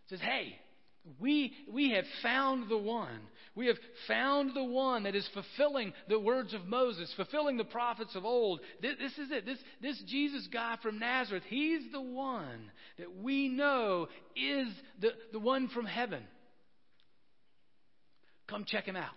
Says, 0.09 0.21
hey, 0.21 0.57
we, 1.21 1.53
we 1.73 1.93
have 1.93 2.05
found 2.23 2.69
the 2.69 2.79
one. 2.79 3.21
We 3.55 3.67
have 3.67 3.79
found 4.07 4.55
the 4.55 4.65
one 4.65 5.05
that 5.05 5.15
is 5.15 5.29
fulfilling 5.35 5.93
the 6.09 6.21
words 6.21 6.55
of 6.55 6.67
Moses, 6.67 7.13
fulfilling 7.17 7.57
the 7.57 7.65
prophets 7.65 8.15
of 8.15 8.25
old. 8.25 8.61
This, 8.81 8.95
this, 8.99 9.13
is 9.19 9.31
it. 9.31 9.47
This, 9.47 9.59
this 9.83 10.01
Jesus 10.07 10.49
guy 10.53 10.77
from 10.83 10.99
Nazareth, 10.99 11.43
he's 11.49 11.91
the 11.91 12.01
one 12.01 12.71
that 12.99 13.17
we 13.17 13.49
know 13.49 14.09
is 14.37 14.69
the, 15.01 15.11
the 15.33 15.41
one 15.41 15.69
from 15.69 15.87
heaven. 15.87 16.23
Come 18.49 18.65
check 18.67 18.85
him 18.85 18.97
out. 18.97 19.15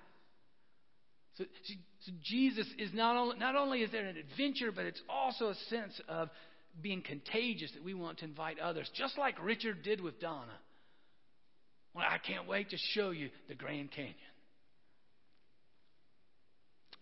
So, 1.38 1.46
so 2.02 2.12
Jesus 2.24 2.68
is 2.78 2.94
not 2.94 3.16
only, 3.16 3.38
not 3.38 3.56
only 3.56 3.82
is 3.82 3.92
there 3.92 4.06
an 4.06 4.18
adventure, 4.18 4.72
but 4.72 4.86
it's 4.86 5.02
also 5.10 5.50
a 5.50 5.56
sense 5.70 6.00
of 6.10 6.30
being 6.82 7.02
contagious 7.02 7.72
that 7.74 7.84
we 7.84 7.94
want 7.94 8.20
to 8.20 8.26
invite 8.26 8.60
others, 8.60 8.90
just 8.96 9.18
like 9.18 9.42
Richard 9.44 9.84
did 9.84 10.02
with 10.02 10.20
Donna. 10.20 10.58
Well, 11.94 12.06
I 12.08 12.18
can't 12.18 12.48
wait 12.48 12.70
to 12.70 12.78
show 12.94 13.12
you 13.12 13.30
the 13.48 13.56
Grand 13.56 13.92
Canyon. 13.92 14.16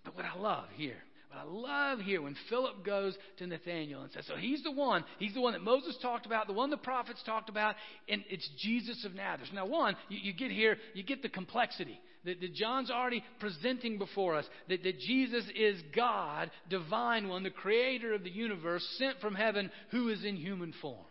But 0.04 0.16
what 0.16 0.26
I 0.26 0.38
love 0.40 0.66
here, 0.76 0.98
what 1.30 1.40
I 1.40 1.44
love 1.44 2.00
here 2.00 2.22
when 2.22 2.36
Philip 2.50 2.84
goes 2.84 3.16
to 3.38 3.46
Nathanael 3.46 4.02
and 4.02 4.12
says, 4.12 4.26
So 4.28 4.36
he's 4.36 4.64
the 4.64 4.72
one, 4.72 5.04
he's 5.20 5.34
the 5.34 5.42
one 5.42 5.54
that 5.54 5.62
Moses 5.62 5.96
talked 6.02 6.26
about, 6.26 6.48
the 6.48 6.54
one 6.54 6.72
the 6.72 6.78
prophets 6.78 7.22
talked 7.26 7.50
about, 7.50 7.76
and 8.08 8.24
it's 8.30 8.50
Jesus 8.60 9.06
of 9.06 9.14
Nazareth. 9.14 9.54
Now, 9.54 9.68
one, 9.68 9.96
you, 10.08 10.18
you 10.22 10.34
get 10.34 10.52
here, 10.52 10.78
you 10.96 11.04
get 11.04 11.22
the 11.22 11.30
complexity 11.30 12.00
that, 12.26 12.42
that 12.42 12.54
John's 12.56 12.90
already 12.90 13.24
presenting 13.40 13.98
before 13.98 14.36
us 14.36 14.46
that, 14.70 14.84
that 14.84 15.00
Jesus 15.00 15.46
is 15.56 15.80
God, 15.96 16.50
divine 16.70 17.28
one, 17.28 17.44
the 17.44 17.52
creator 17.52 18.14
of 18.14 18.24
the 18.24 18.32
universe, 18.32 18.86
sent 18.98 19.20
from 19.20 19.36
heaven, 19.36 19.70
who 19.92 20.10
is 20.10 20.24
in 20.24 20.36
human 20.36 20.74
form. 20.82 21.06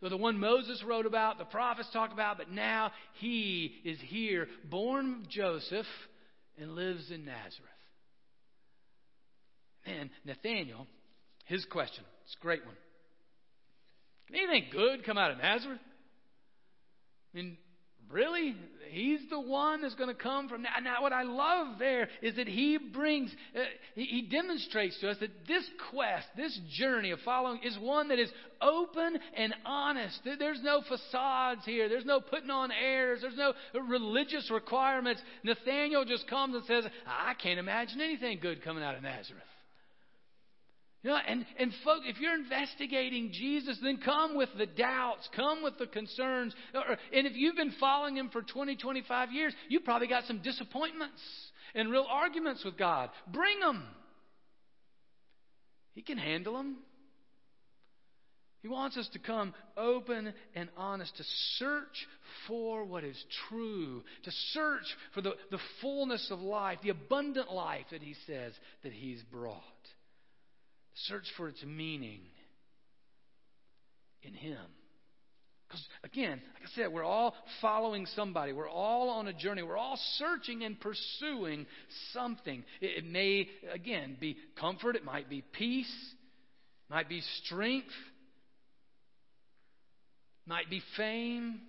So 0.00 0.08
the 0.08 0.16
one 0.16 0.38
Moses 0.38 0.82
wrote 0.84 1.06
about, 1.06 1.38
the 1.38 1.44
prophets 1.44 1.88
talk 1.92 2.12
about, 2.12 2.36
but 2.38 2.50
now 2.50 2.92
he 3.14 3.76
is 3.84 3.98
here, 4.00 4.48
born 4.68 5.22
of 5.22 5.28
Joseph, 5.30 5.86
and 6.58 6.74
lives 6.74 7.10
in 7.10 7.24
Nazareth. 7.24 7.70
And 9.86 10.10
Nathaniel, 10.24 10.86
his 11.46 11.64
question, 11.66 12.04
it's 12.24 12.36
a 12.38 12.42
great 12.42 12.64
one. 12.64 12.76
Can 14.26 14.36
anything 14.36 14.70
good 14.72 15.04
come 15.04 15.18
out 15.18 15.30
of 15.30 15.38
Nazareth? 15.38 15.80
I 17.32 17.36
mean, 17.36 17.58
Really? 18.10 18.56
He's 18.90 19.20
the 19.28 19.40
one 19.40 19.82
that's 19.82 19.96
going 19.96 20.14
to 20.14 20.22
come 20.22 20.48
from 20.48 20.62
now. 20.62 20.70
Now, 20.80 21.02
what 21.02 21.12
I 21.12 21.24
love 21.24 21.78
there 21.80 22.08
is 22.22 22.36
that 22.36 22.46
he 22.46 22.78
brings, 22.78 23.34
uh, 23.56 23.60
he, 23.96 24.04
he 24.04 24.22
demonstrates 24.22 24.98
to 25.00 25.10
us 25.10 25.16
that 25.18 25.30
this 25.48 25.68
quest, 25.90 26.28
this 26.36 26.56
journey 26.70 27.10
of 27.10 27.18
following, 27.24 27.60
is 27.64 27.76
one 27.78 28.08
that 28.08 28.20
is 28.20 28.30
open 28.62 29.18
and 29.36 29.52
honest. 29.66 30.20
There's 30.24 30.62
no 30.62 30.82
facades 30.82 31.62
here. 31.64 31.88
There's 31.88 32.04
no 32.04 32.20
putting 32.20 32.50
on 32.50 32.70
airs. 32.70 33.22
There's 33.22 33.36
no 33.36 33.52
religious 33.88 34.48
requirements. 34.50 35.20
Nathaniel 35.42 36.04
just 36.04 36.28
comes 36.28 36.54
and 36.54 36.64
says, 36.66 36.84
I 37.06 37.34
can't 37.34 37.58
imagine 37.58 38.00
anything 38.00 38.38
good 38.40 38.62
coming 38.62 38.84
out 38.84 38.94
of 38.94 39.02
Nazareth. 39.02 39.42
You 41.04 41.10
know, 41.10 41.18
and, 41.28 41.44
and 41.58 41.70
folks, 41.84 42.06
if 42.08 42.18
you're 42.18 42.34
investigating 42.34 43.30
Jesus, 43.30 43.78
then 43.82 43.98
come 44.02 44.34
with 44.38 44.48
the 44.56 44.64
doubts, 44.64 45.28
come 45.36 45.62
with 45.62 45.76
the 45.78 45.86
concerns. 45.86 46.54
And 47.12 47.26
if 47.26 47.34
you've 47.36 47.56
been 47.56 47.74
following 47.78 48.16
him 48.16 48.30
for 48.30 48.40
20, 48.40 48.76
25 48.76 49.30
years, 49.30 49.52
you 49.68 49.80
probably 49.80 50.08
got 50.08 50.24
some 50.24 50.40
disappointments 50.40 51.20
and 51.74 51.90
real 51.90 52.06
arguments 52.08 52.64
with 52.64 52.78
God. 52.78 53.10
Bring 53.30 53.60
them. 53.60 53.84
He 55.94 56.00
can 56.00 56.16
handle 56.16 56.56
them. 56.56 56.78
He 58.62 58.68
wants 58.68 58.96
us 58.96 59.06
to 59.12 59.18
come 59.18 59.52
open 59.76 60.32
and 60.54 60.70
honest, 60.74 61.14
to 61.18 61.24
search 61.58 62.06
for 62.48 62.82
what 62.82 63.04
is 63.04 63.22
true, 63.50 64.02
to 64.22 64.30
search 64.52 64.86
for 65.12 65.20
the, 65.20 65.34
the 65.50 65.58
fullness 65.82 66.28
of 66.30 66.40
life, 66.40 66.78
the 66.82 66.88
abundant 66.88 67.52
life 67.52 67.84
that 67.90 68.00
He 68.00 68.14
says 68.26 68.54
that 68.82 68.94
He's 68.94 69.20
brought. 69.30 69.60
Search 70.94 71.24
for 71.36 71.48
its 71.48 71.62
meaning 71.64 72.20
in 74.22 74.34
Him. 74.34 74.58
Because, 75.66 75.84
again, 76.04 76.40
like 76.54 76.62
I 76.62 76.74
said, 76.76 76.92
we're 76.92 77.02
all 77.04 77.34
following 77.60 78.06
somebody. 78.14 78.52
We're 78.52 78.68
all 78.68 79.10
on 79.10 79.26
a 79.26 79.32
journey. 79.32 79.62
We're 79.62 79.76
all 79.76 79.98
searching 80.18 80.62
and 80.62 80.78
pursuing 80.78 81.66
something. 82.12 82.64
It, 82.80 83.04
may, 83.04 83.48
again, 83.72 84.16
be 84.20 84.36
comfort. 84.60 84.94
It 84.94 85.04
might 85.04 85.28
be 85.28 85.42
peace. 85.42 85.92
It 86.88 86.94
might 86.94 87.08
be 87.08 87.22
strength. 87.44 87.88
It 90.46 90.48
might 90.48 90.70
be 90.70 90.80
fame. 90.96 91.60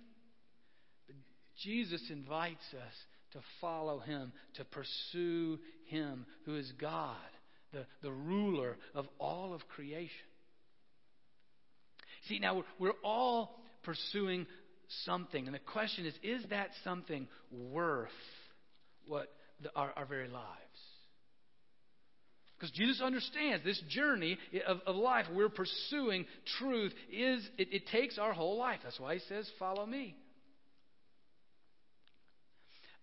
But 1.08 1.16
Jesus 1.64 2.02
invites 2.10 2.66
us 2.74 2.94
to 3.32 3.40
follow 3.60 3.98
Him, 3.98 4.32
to 4.54 4.64
pursue 4.64 5.58
Him 5.86 6.26
who 6.44 6.56
is 6.56 6.70
God 6.80 7.16
the, 7.72 7.86
the 8.02 8.12
ruler 8.12 8.76
of 8.94 9.06
all 9.18 9.54
of 9.54 9.66
creation. 9.68 10.10
See, 12.28 12.38
now 12.38 12.56
we're, 12.56 12.64
we're 12.78 12.98
all 13.04 13.60
pursuing 13.82 14.46
something, 15.04 15.46
and 15.46 15.54
the 15.54 15.60
question 15.60 16.06
is 16.06 16.14
is 16.22 16.42
that 16.50 16.70
something 16.84 17.28
worth 17.50 18.08
what 19.06 19.32
the, 19.62 19.70
our, 19.74 19.92
our 19.96 20.06
very 20.06 20.28
lives? 20.28 20.46
Because 22.58 22.70
Jesus 22.72 23.02
understands 23.02 23.62
this 23.64 23.80
journey 23.90 24.38
of, 24.66 24.78
of, 24.86 24.96
life 24.96 25.26
we're 25.32 25.50
pursuing 25.50 26.24
truth 26.58 26.92
is 27.12 27.46
it, 27.58 27.68
it 27.70 27.86
takes 27.88 28.16
our 28.16 28.32
whole 28.32 28.56
life. 28.56 28.80
That's 28.82 28.98
why 28.98 29.14
he 29.14 29.20
says, 29.28 29.48
"Follow 29.58 29.84
me." 29.84 30.16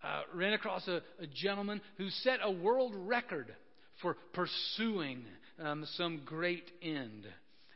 Uh, 0.04 0.22
ran 0.34 0.54
across 0.54 0.86
a, 0.88 1.02
a 1.20 1.28
gentleman 1.34 1.80
who 1.98 2.10
set 2.10 2.40
a 2.44 2.52
world 2.52 2.94
record 2.96 3.56
for 4.04 4.16
pursuing 4.34 5.24
um, 5.58 5.88
some 5.96 6.22
great 6.24 6.70
end. 6.84 7.26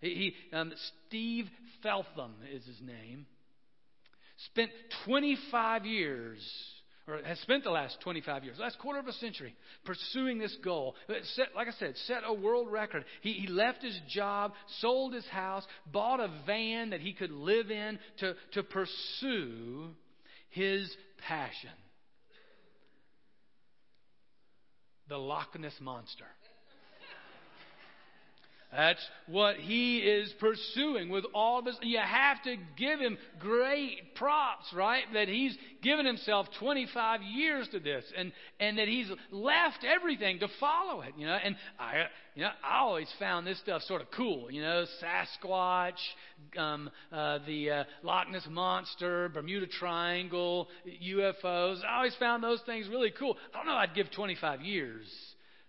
He, 0.01 0.35
um, 0.53 0.71
Steve 1.07 1.47
Feltham 1.81 2.35
is 2.53 2.63
his 2.65 2.79
name. 2.81 3.25
Spent 4.51 4.69
25 5.05 5.85
years, 5.87 6.39
or 7.07 7.19
has 7.23 7.39
spent 7.39 7.63
the 7.63 7.71
last 7.71 7.97
25 8.01 8.43
years, 8.43 8.57
last 8.59 8.77
quarter 8.77 8.99
of 8.99 9.07
a 9.07 9.13
century, 9.13 9.55
pursuing 9.85 10.37
this 10.37 10.55
goal. 10.63 10.93
Set, 11.33 11.47
like 11.55 11.67
I 11.67 11.71
said, 11.79 11.95
set 12.05 12.17
a 12.23 12.33
world 12.33 12.71
record. 12.71 13.05
He, 13.21 13.33
he 13.33 13.47
left 13.47 13.81
his 13.81 13.99
job, 14.09 14.53
sold 14.81 15.15
his 15.15 15.25
house, 15.27 15.65
bought 15.91 16.19
a 16.19 16.29
van 16.45 16.91
that 16.91 17.01
he 17.01 17.13
could 17.13 17.31
live 17.31 17.71
in 17.71 17.97
to, 18.19 18.35
to 18.51 18.61
pursue 18.61 19.89
his 20.49 20.95
passion 21.27 21.71
the 25.09 25.17
Loch 25.17 25.57
Ness 25.59 25.79
Monster. 25.81 26.25
That's 28.71 29.03
what 29.27 29.55
he 29.55 29.99
is 29.99 30.33
pursuing 30.41 31.09
with 31.09 31.23
all 31.33 31.59
of 31.59 31.65
this. 31.65 31.77
You 31.81 31.99
have 31.99 32.43
to 32.43 32.57
give 32.75 32.99
him 32.99 33.17
great 33.39 34.13
props, 34.15 34.73
right? 34.73 35.03
That 35.13 35.29
he's 35.29 35.57
given 35.81 36.05
himself 36.05 36.47
25 36.59 37.21
years 37.21 37.69
to 37.69 37.79
this 37.79 38.03
and, 38.17 38.33
and 38.59 38.77
that 38.77 38.89
he's 38.89 39.09
left 39.31 39.85
everything 39.85 40.39
to 40.39 40.49
follow 40.59 40.99
it, 41.01 41.13
you 41.17 41.25
know. 41.25 41.37
And 41.41 41.55
I, 41.79 42.07
you 42.35 42.43
know, 42.43 42.49
I 42.61 42.79
always 42.79 43.07
found 43.17 43.47
this 43.47 43.57
stuff 43.59 43.83
sort 43.83 44.01
of 44.01 44.11
cool, 44.11 44.51
you 44.51 44.61
know, 44.61 44.85
Sasquatch, 45.01 45.99
um, 46.57 46.89
uh, 47.09 47.39
the 47.47 47.71
uh, 47.71 47.83
Loch 48.03 48.29
Ness 48.29 48.47
Monster, 48.49 49.29
Bermuda 49.29 49.67
Triangle, 49.67 50.67
UFOs. 51.05 51.85
I 51.85 51.95
always 51.95 52.15
found 52.19 52.43
those 52.43 52.61
things 52.65 52.89
really 52.89 53.11
cool. 53.17 53.37
I 53.53 53.57
don't 53.57 53.65
know 53.65 53.75
I'd 53.75 53.95
give 53.95 54.11
25 54.11 54.61
years 54.61 55.05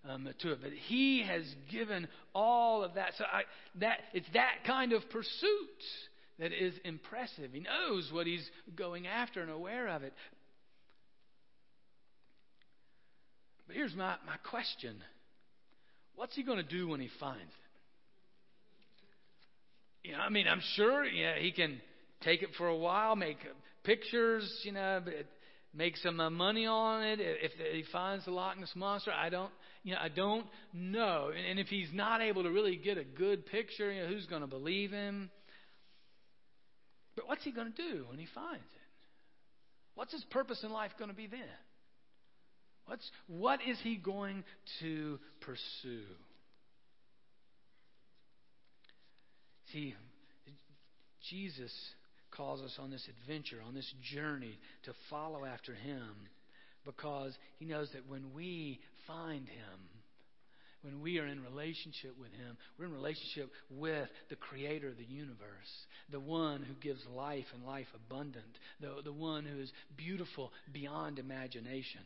um, 0.08 0.28
to 0.40 0.52
it. 0.52 0.58
But 0.62 0.72
he 0.72 1.22
has 1.22 1.42
given 1.70 2.08
all 2.34 2.84
of 2.84 2.94
that. 2.94 3.12
So 3.16 3.24
I, 3.24 3.42
that 3.80 3.98
it's 4.12 4.28
that 4.34 4.64
kind 4.66 4.92
of 4.92 5.08
pursuit 5.10 5.82
that 6.38 6.52
is 6.52 6.74
impressive. 6.84 7.52
He 7.52 7.60
knows 7.60 8.10
what 8.12 8.26
he's 8.26 8.48
going 8.76 9.06
after 9.06 9.40
and 9.40 9.50
aware 9.50 9.88
of 9.88 10.02
it. 10.02 10.12
But 13.66 13.76
here's 13.76 13.94
my, 13.94 14.16
my 14.26 14.36
question 14.48 14.96
What's 16.16 16.34
he 16.34 16.42
going 16.42 16.58
to 16.58 16.64
do 16.64 16.88
when 16.88 17.00
he 17.00 17.08
finds 17.20 17.42
it? 17.42 17.68
You 20.08 20.14
know, 20.14 20.20
I 20.20 20.30
mean, 20.30 20.48
I'm 20.48 20.62
sure 20.74 21.04
yeah, 21.04 21.34
he 21.38 21.52
can 21.52 21.80
take 22.22 22.42
it 22.42 22.48
for 22.56 22.66
a 22.66 22.76
while, 22.76 23.14
make 23.14 23.36
pictures, 23.84 24.50
you 24.64 24.72
know, 24.72 25.02
make 25.74 25.96
some 25.98 26.16
money 26.34 26.66
on 26.66 27.04
it. 27.04 27.20
If 27.20 27.52
he 27.72 27.84
finds 27.92 28.24
the 28.24 28.32
Loch 28.32 28.58
Ness 28.58 28.72
monster, 28.74 29.12
I 29.12 29.28
don't, 29.28 29.52
you 29.88 29.94
know, 29.94 30.00
I 30.02 30.08
don't 30.08 30.44
know. 30.74 31.30
And, 31.34 31.46
and 31.46 31.58
if 31.58 31.68
he's 31.68 31.88
not 31.94 32.20
able 32.20 32.42
to 32.42 32.50
really 32.50 32.76
get 32.76 32.98
a 32.98 33.04
good 33.04 33.46
picture, 33.46 33.90
you 33.90 34.02
know, 34.02 34.08
who's 34.08 34.26
going 34.26 34.42
to 34.42 34.46
believe 34.46 34.90
him? 34.90 35.30
But 37.16 37.26
what's 37.26 37.42
he 37.42 37.52
going 37.52 37.72
to 37.72 37.82
do 37.90 38.04
when 38.10 38.18
he 38.18 38.26
finds 38.34 38.60
it? 38.62 38.82
What's 39.94 40.12
his 40.12 40.24
purpose 40.24 40.62
in 40.62 40.70
life 40.70 40.90
going 40.98 41.10
to 41.10 41.16
be 41.16 41.26
then? 41.26 41.40
What's, 42.84 43.10
what 43.28 43.60
is 43.66 43.78
he 43.82 43.96
going 43.96 44.44
to 44.80 45.18
pursue? 45.40 46.04
See, 49.72 49.94
Jesus 51.30 51.72
calls 52.30 52.60
us 52.60 52.76
on 52.78 52.90
this 52.90 53.06
adventure, 53.22 53.58
on 53.66 53.74
this 53.74 53.90
journey 54.14 54.58
to 54.84 54.92
follow 55.08 55.46
after 55.46 55.72
him 55.72 56.28
because 56.88 57.36
he 57.58 57.66
knows 57.66 57.90
that 57.92 58.08
when 58.08 58.32
we 58.34 58.80
find 59.06 59.46
him, 59.46 59.80
when 60.80 61.02
we 61.02 61.18
are 61.18 61.26
in 61.26 61.42
relationship 61.42 62.14
with 62.18 62.32
him, 62.32 62.56
we're 62.78 62.86
in 62.86 62.94
relationship 62.94 63.50
with 63.70 64.08
the 64.30 64.36
creator 64.36 64.88
of 64.88 64.96
the 64.96 65.04
universe, 65.04 65.68
the 66.10 66.20
one 66.20 66.62
who 66.62 66.72
gives 66.80 67.00
life 67.14 67.44
and 67.54 67.62
life 67.64 67.88
abundant, 67.94 68.58
the, 68.80 69.02
the 69.04 69.12
one 69.12 69.44
who 69.44 69.60
is 69.60 69.70
beautiful 69.98 70.50
beyond 70.72 71.18
imagination, 71.18 72.00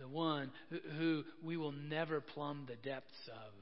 the 0.00 0.08
one 0.08 0.50
who, 0.70 0.78
who 0.98 1.24
we 1.44 1.56
will 1.56 1.72
never 1.72 2.20
plumb 2.20 2.66
the 2.66 2.88
depths 2.88 3.28
of 3.28 3.52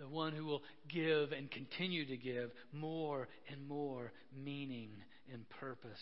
the 0.00 0.08
one 0.08 0.32
who 0.32 0.44
will 0.44 0.62
give 0.88 1.30
and 1.30 1.48
continue 1.52 2.04
to 2.04 2.16
give 2.16 2.50
more 2.72 3.28
and 3.52 3.68
more 3.68 4.10
meaning 4.44 4.90
and 5.32 5.48
purpose 5.50 6.00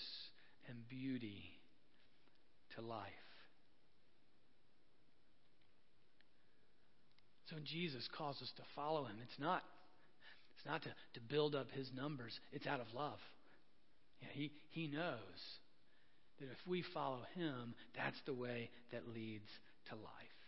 and 0.69 0.89
beauty 0.89 1.60
life. 2.81 3.09
So 7.49 7.57
Jesus 7.65 8.09
calls 8.17 8.41
us 8.43 8.53
to 8.57 8.63
follow 8.75 9.05
him, 9.05 9.17
it's 9.23 9.39
not 9.39 9.63
it's 10.57 10.67
not 10.67 10.83
to, 10.83 10.91
to 11.15 11.21
build 11.21 11.55
up 11.55 11.71
his 11.73 11.91
numbers, 11.97 12.39
it's 12.53 12.67
out 12.67 12.81
of 12.81 12.93
love. 12.95 13.19
He, 14.33 14.53
he 14.73 14.89
knows 14.89 15.17
that 16.39 16.51
if 16.51 16.67
we 16.67 16.83
follow 16.83 17.21
him, 17.35 17.75
that's 17.97 18.21
the 18.27 18.35
way 18.35 18.69
that 18.93 19.09
leads 19.15 19.49
to 19.89 19.95
life. 19.95 20.40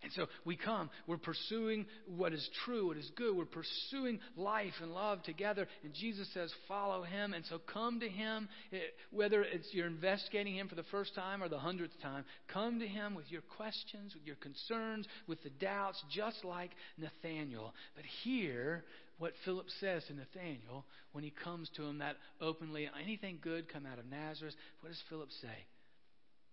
And 0.00 0.12
so 0.12 0.26
we 0.44 0.56
come, 0.56 0.90
we're 1.08 1.16
pursuing 1.16 1.84
what 2.06 2.32
is 2.32 2.48
true, 2.64 2.86
what 2.86 2.96
is 2.96 3.10
good. 3.16 3.36
We're 3.36 3.44
pursuing 3.44 4.20
life 4.36 4.74
and 4.80 4.92
love 4.92 5.24
together. 5.24 5.66
And 5.82 5.92
Jesus 5.92 6.28
says, 6.32 6.52
follow 6.68 7.02
him. 7.02 7.34
And 7.34 7.44
so 7.46 7.58
come 7.58 7.98
to 8.00 8.08
him, 8.08 8.48
eh, 8.72 8.78
whether 9.10 9.42
it's 9.42 9.66
you're 9.72 9.88
investigating 9.88 10.54
him 10.54 10.68
for 10.68 10.76
the 10.76 10.84
first 10.84 11.16
time 11.16 11.42
or 11.42 11.48
the 11.48 11.58
hundredth 11.58 12.00
time. 12.00 12.24
Come 12.52 12.78
to 12.78 12.86
him 12.86 13.16
with 13.16 13.24
your 13.28 13.42
questions, 13.42 14.14
with 14.14 14.24
your 14.24 14.36
concerns, 14.36 15.06
with 15.26 15.42
the 15.42 15.50
doubts, 15.50 16.02
just 16.14 16.44
like 16.44 16.70
Nathaniel. 16.96 17.74
But 17.96 18.04
hear 18.22 18.84
what 19.18 19.32
Philip 19.44 19.66
says 19.80 20.04
to 20.04 20.14
Nathaniel 20.14 20.86
when 21.10 21.24
he 21.24 21.32
comes 21.42 21.68
to 21.74 21.84
him 21.84 21.98
that 21.98 22.16
openly, 22.40 22.88
anything 23.02 23.40
good 23.42 23.72
come 23.72 23.84
out 23.84 23.98
of 23.98 24.06
Nazareth. 24.06 24.54
What 24.80 24.90
does 24.90 25.02
Philip 25.08 25.30
say? 25.42 25.66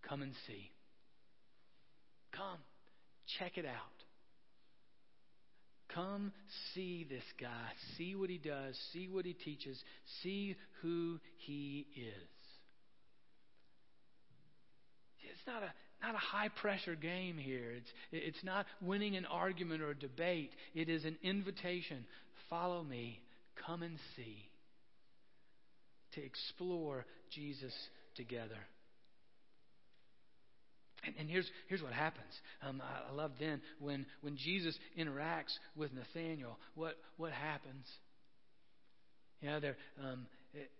Come 0.09 0.23
and 0.23 0.33
see. 0.47 0.71
Come. 2.35 2.57
Check 3.39 3.57
it 3.57 3.65
out. 3.65 3.95
Come 5.93 6.33
see 6.73 7.05
this 7.09 7.23
guy. 7.39 7.69
See 7.97 8.15
what 8.15 8.29
he 8.29 8.37
does. 8.37 8.77
See 8.91 9.07
what 9.07 9.25
he 9.25 9.33
teaches. 9.33 9.81
See 10.21 10.55
who 10.81 11.19
he 11.37 11.87
is. 11.95 12.29
It's 15.31 15.47
not 15.47 15.63
a 15.63 15.73
not 16.05 16.15
a 16.15 16.19
high 16.19 16.49
pressure 16.49 16.95
game 16.95 17.37
here. 17.37 17.71
It's 17.77 17.89
it's 18.11 18.43
not 18.43 18.65
winning 18.81 19.15
an 19.15 19.25
argument 19.25 19.81
or 19.81 19.91
a 19.91 19.95
debate. 19.95 20.51
It 20.73 20.89
is 20.89 21.05
an 21.05 21.17
invitation. 21.23 22.05
Follow 22.49 22.83
me. 22.83 23.19
Come 23.65 23.81
and 23.81 23.97
see. 24.15 24.49
To 26.13 26.23
explore 26.23 27.05
Jesus 27.31 27.73
together. 28.15 28.59
And, 31.05 31.15
and 31.19 31.29
here's, 31.29 31.49
here's 31.67 31.81
what 31.81 31.93
happens. 31.93 32.33
Um, 32.61 32.81
I, 32.81 33.11
I 33.11 33.15
love 33.15 33.31
then 33.39 33.61
when, 33.79 34.05
when 34.21 34.37
Jesus 34.37 34.77
interacts 34.97 35.53
with 35.75 35.91
Nathaniel, 35.93 36.57
what, 36.75 36.95
what 37.17 37.31
happens? 37.31 37.85
You 39.41 39.49
know, 39.49 39.59
there, 39.59 39.77
um, 40.03 40.25
it, 40.53 40.71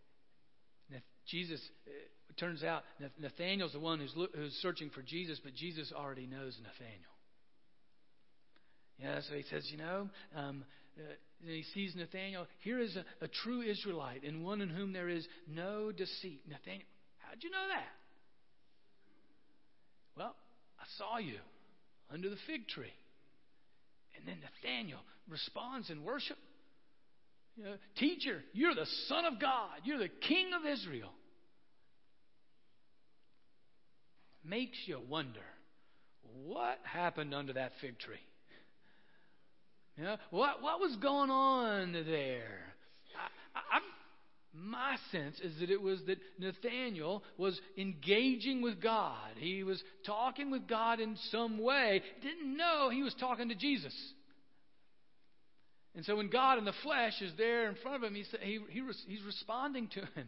Jesus, 1.27 1.59
it 1.85 2.37
turns 2.37 2.63
out 2.63 2.83
Nathaniel's 3.19 3.73
the 3.73 3.79
one 3.79 3.99
who's, 3.99 4.13
who's 4.35 4.53
searching 4.61 4.89
for 4.89 5.01
Jesus, 5.01 5.39
but 5.43 5.55
Jesus 5.55 5.91
already 5.95 6.27
knows 6.27 6.57
Nathaniel. 6.61 7.15
Yeah, 8.99 9.19
so 9.27 9.35
he 9.35 9.43
says, 9.49 9.67
you 9.71 9.77
know, 9.77 10.09
um, 10.35 10.63
uh, 10.97 11.03
he 11.43 11.63
sees 11.73 11.93
Nathaniel. 11.95 12.45
Here 12.63 12.79
is 12.79 12.95
a, 12.95 13.25
a 13.25 13.27
true 13.27 13.61
Israelite, 13.61 14.23
and 14.23 14.43
one 14.43 14.61
in 14.61 14.69
whom 14.69 14.93
there 14.93 15.09
is 15.09 15.27
no 15.47 15.91
deceit. 15.91 16.41
Nathaniel, 16.47 16.87
how'd 17.19 17.43
you 17.43 17.49
know 17.49 17.67
that? 17.73 18.04
Well, 20.17 20.35
I 20.79 20.83
saw 20.97 21.17
you 21.17 21.39
under 22.11 22.29
the 22.29 22.37
fig 22.47 22.67
tree. 22.67 22.93
And 24.17 24.27
then 24.27 24.37
Nathaniel 24.41 24.99
responds 25.29 25.89
in 25.89 26.03
worship. 26.03 26.37
You 27.57 27.63
know, 27.63 27.75
Teacher, 27.97 28.41
you're 28.53 28.75
the 28.75 28.87
Son 29.07 29.25
of 29.25 29.39
God. 29.39 29.69
You're 29.83 29.99
the 29.99 30.09
King 30.09 30.51
of 30.53 30.65
Israel. 30.65 31.11
Makes 34.43 34.77
you 34.85 34.99
wonder 35.09 35.39
what 36.45 36.79
happened 36.83 37.33
under 37.33 37.53
that 37.53 37.71
fig 37.81 37.97
tree? 37.99 38.19
You 39.97 40.03
know, 40.03 40.17
what, 40.29 40.61
what 40.61 40.79
was 40.79 40.95
going 40.97 41.29
on 41.29 41.93
there? 41.93 42.73
I, 43.55 43.77
I, 43.77 43.79
my 44.55 44.95
sense 45.11 45.39
is 45.41 45.59
that 45.59 45.69
it 45.69 45.81
was 45.81 45.99
that 46.07 46.17
Nathaniel 46.39 47.23
was 47.37 47.59
engaging 47.77 48.61
with 48.61 48.81
God. 48.81 49.31
He 49.37 49.63
was 49.63 49.81
talking 50.05 50.51
with 50.51 50.67
God 50.67 50.99
in 50.99 51.17
some 51.31 51.57
way. 51.57 52.01
Didn't 52.21 52.55
know 52.55 52.89
he 52.89 53.03
was 53.03 53.13
talking 53.19 53.49
to 53.49 53.55
Jesus. 53.55 53.93
And 55.95 56.05
so 56.05 56.15
when 56.17 56.29
God 56.29 56.57
in 56.57 56.65
the 56.65 56.73
flesh 56.83 57.21
is 57.21 57.31
there 57.37 57.69
in 57.69 57.75
front 57.75 57.97
of 57.97 58.03
him, 58.03 58.15
he, 58.15 58.25
he, 58.41 58.59
he, 58.69 58.81
he's 59.07 59.23
responding 59.25 59.87
to 59.89 60.01
him 60.01 60.27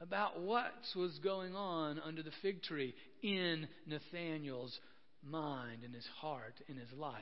about 0.00 0.40
what 0.40 0.72
was 0.96 1.18
going 1.22 1.54
on 1.54 2.00
under 2.04 2.22
the 2.22 2.32
fig 2.42 2.62
tree 2.62 2.94
in 3.22 3.68
Nathaniel's 3.86 4.78
mind, 5.22 5.84
in 5.84 5.92
his 5.92 6.06
heart, 6.20 6.54
in 6.68 6.76
his 6.76 6.90
life. 6.96 7.14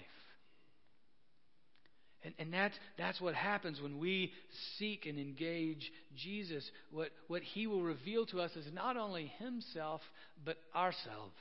And, 2.24 2.34
and 2.38 2.52
that's, 2.52 2.74
that's 2.96 3.20
what 3.20 3.34
happens 3.34 3.80
when 3.80 3.98
we 3.98 4.32
seek 4.78 5.06
and 5.06 5.18
engage 5.18 5.90
Jesus. 6.16 6.68
What, 6.90 7.10
what 7.28 7.42
he 7.42 7.66
will 7.66 7.82
reveal 7.82 8.26
to 8.26 8.40
us 8.40 8.50
is 8.56 8.66
not 8.72 8.96
only 8.96 9.32
himself, 9.38 10.00
but 10.44 10.56
ourselves. 10.74 11.34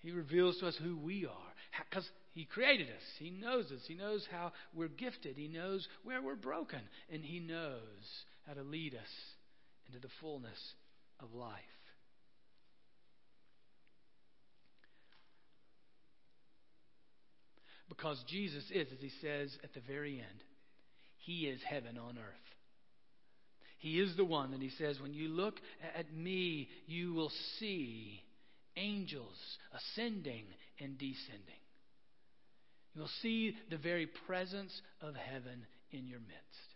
He 0.00 0.10
reveals 0.10 0.58
to 0.58 0.68
us 0.68 0.76
who 0.82 0.98
we 0.98 1.24
are. 1.24 1.32
Because 1.88 2.08
he 2.34 2.44
created 2.44 2.88
us. 2.88 3.02
He 3.18 3.30
knows 3.30 3.66
us. 3.72 3.80
He 3.88 3.94
knows 3.94 4.26
how 4.30 4.52
we're 4.74 4.88
gifted. 4.88 5.36
He 5.36 5.48
knows 5.48 5.88
where 6.02 6.20
we're 6.20 6.36
broken. 6.36 6.80
And 7.10 7.24
he 7.24 7.40
knows 7.40 7.80
how 8.46 8.52
to 8.52 8.62
lead 8.62 8.94
us 8.94 9.00
into 9.86 10.00
the 10.00 10.12
fullness 10.20 10.58
of 11.20 11.32
life. 11.32 11.54
Because 17.88 18.22
Jesus 18.28 18.64
is, 18.70 18.88
as 18.92 18.98
he 19.00 19.10
says 19.20 19.56
at 19.62 19.74
the 19.74 19.80
very 19.86 20.18
end, 20.18 20.44
he 21.18 21.46
is 21.46 21.60
heaven 21.68 21.98
on 21.98 22.18
earth. 22.18 22.34
He 23.78 24.00
is 24.00 24.16
the 24.16 24.24
one 24.24 24.52
that 24.52 24.62
he 24.62 24.70
says, 24.78 25.00
when 25.00 25.12
you 25.12 25.28
look 25.28 25.54
at 25.94 26.12
me, 26.12 26.68
you 26.86 27.12
will 27.12 27.32
see 27.58 28.22
angels 28.76 29.36
ascending 29.74 30.44
and 30.80 30.98
descending. 30.98 31.60
You 32.94 33.02
will 33.02 33.10
see 33.20 33.56
the 33.70 33.76
very 33.76 34.06
presence 34.26 34.72
of 35.02 35.14
heaven 35.14 35.66
in 35.90 36.06
your 36.06 36.20
midst. 36.20 36.68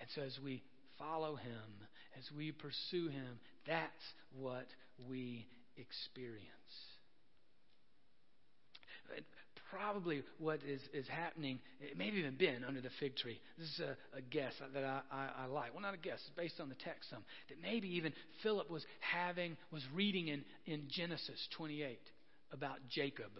And 0.00 0.08
so 0.14 0.22
as 0.22 0.38
we 0.42 0.62
follow 0.98 1.36
him, 1.36 1.86
as 2.18 2.24
we 2.36 2.52
pursue 2.52 3.08
him, 3.08 3.38
that's 3.66 3.92
what 4.32 4.66
we 5.08 5.46
experience 5.76 6.48
probably 9.74 10.22
what 10.38 10.60
is, 10.68 10.80
is 10.92 11.06
happening. 11.08 11.58
It 11.80 11.98
may 11.98 12.06
have 12.06 12.14
even 12.14 12.36
been 12.36 12.64
under 12.66 12.80
the 12.80 12.90
fig 13.00 13.16
tree. 13.16 13.40
This 13.58 13.68
is 13.68 13.80
a, 13.80 14.18
a 14.18 14.22
guess 14.22 14.52
that 14.72 14.84
I, 14.84 15.00
I, 15.10 15.28
I 15.42 15.46
like. 15.46 15.72
Well, 15.72 15.82
not 15.82 15.94
a 15.94 15.98
guess. 15.98 16.20
It's 16.26 16.36
based 16.36 16.60
on 16.60 16.68
the 16.68 16.76
text 16.76 17.10
some. 17.10 17.24
That 17.48 17.56
maybe 17.60 17.88
even 17.96 18.12
Philip 18.42 18.70
was 18.70 18.84
having, 19.00 19.56
was 19.72 19.82
reading 19.94 20.28
in, 20.28 20.44
in 20.66 20.84
Genesis 20.88 21.48
28 21.56 21.98
about 22.52 22.78
Jacob. 22.88 23.30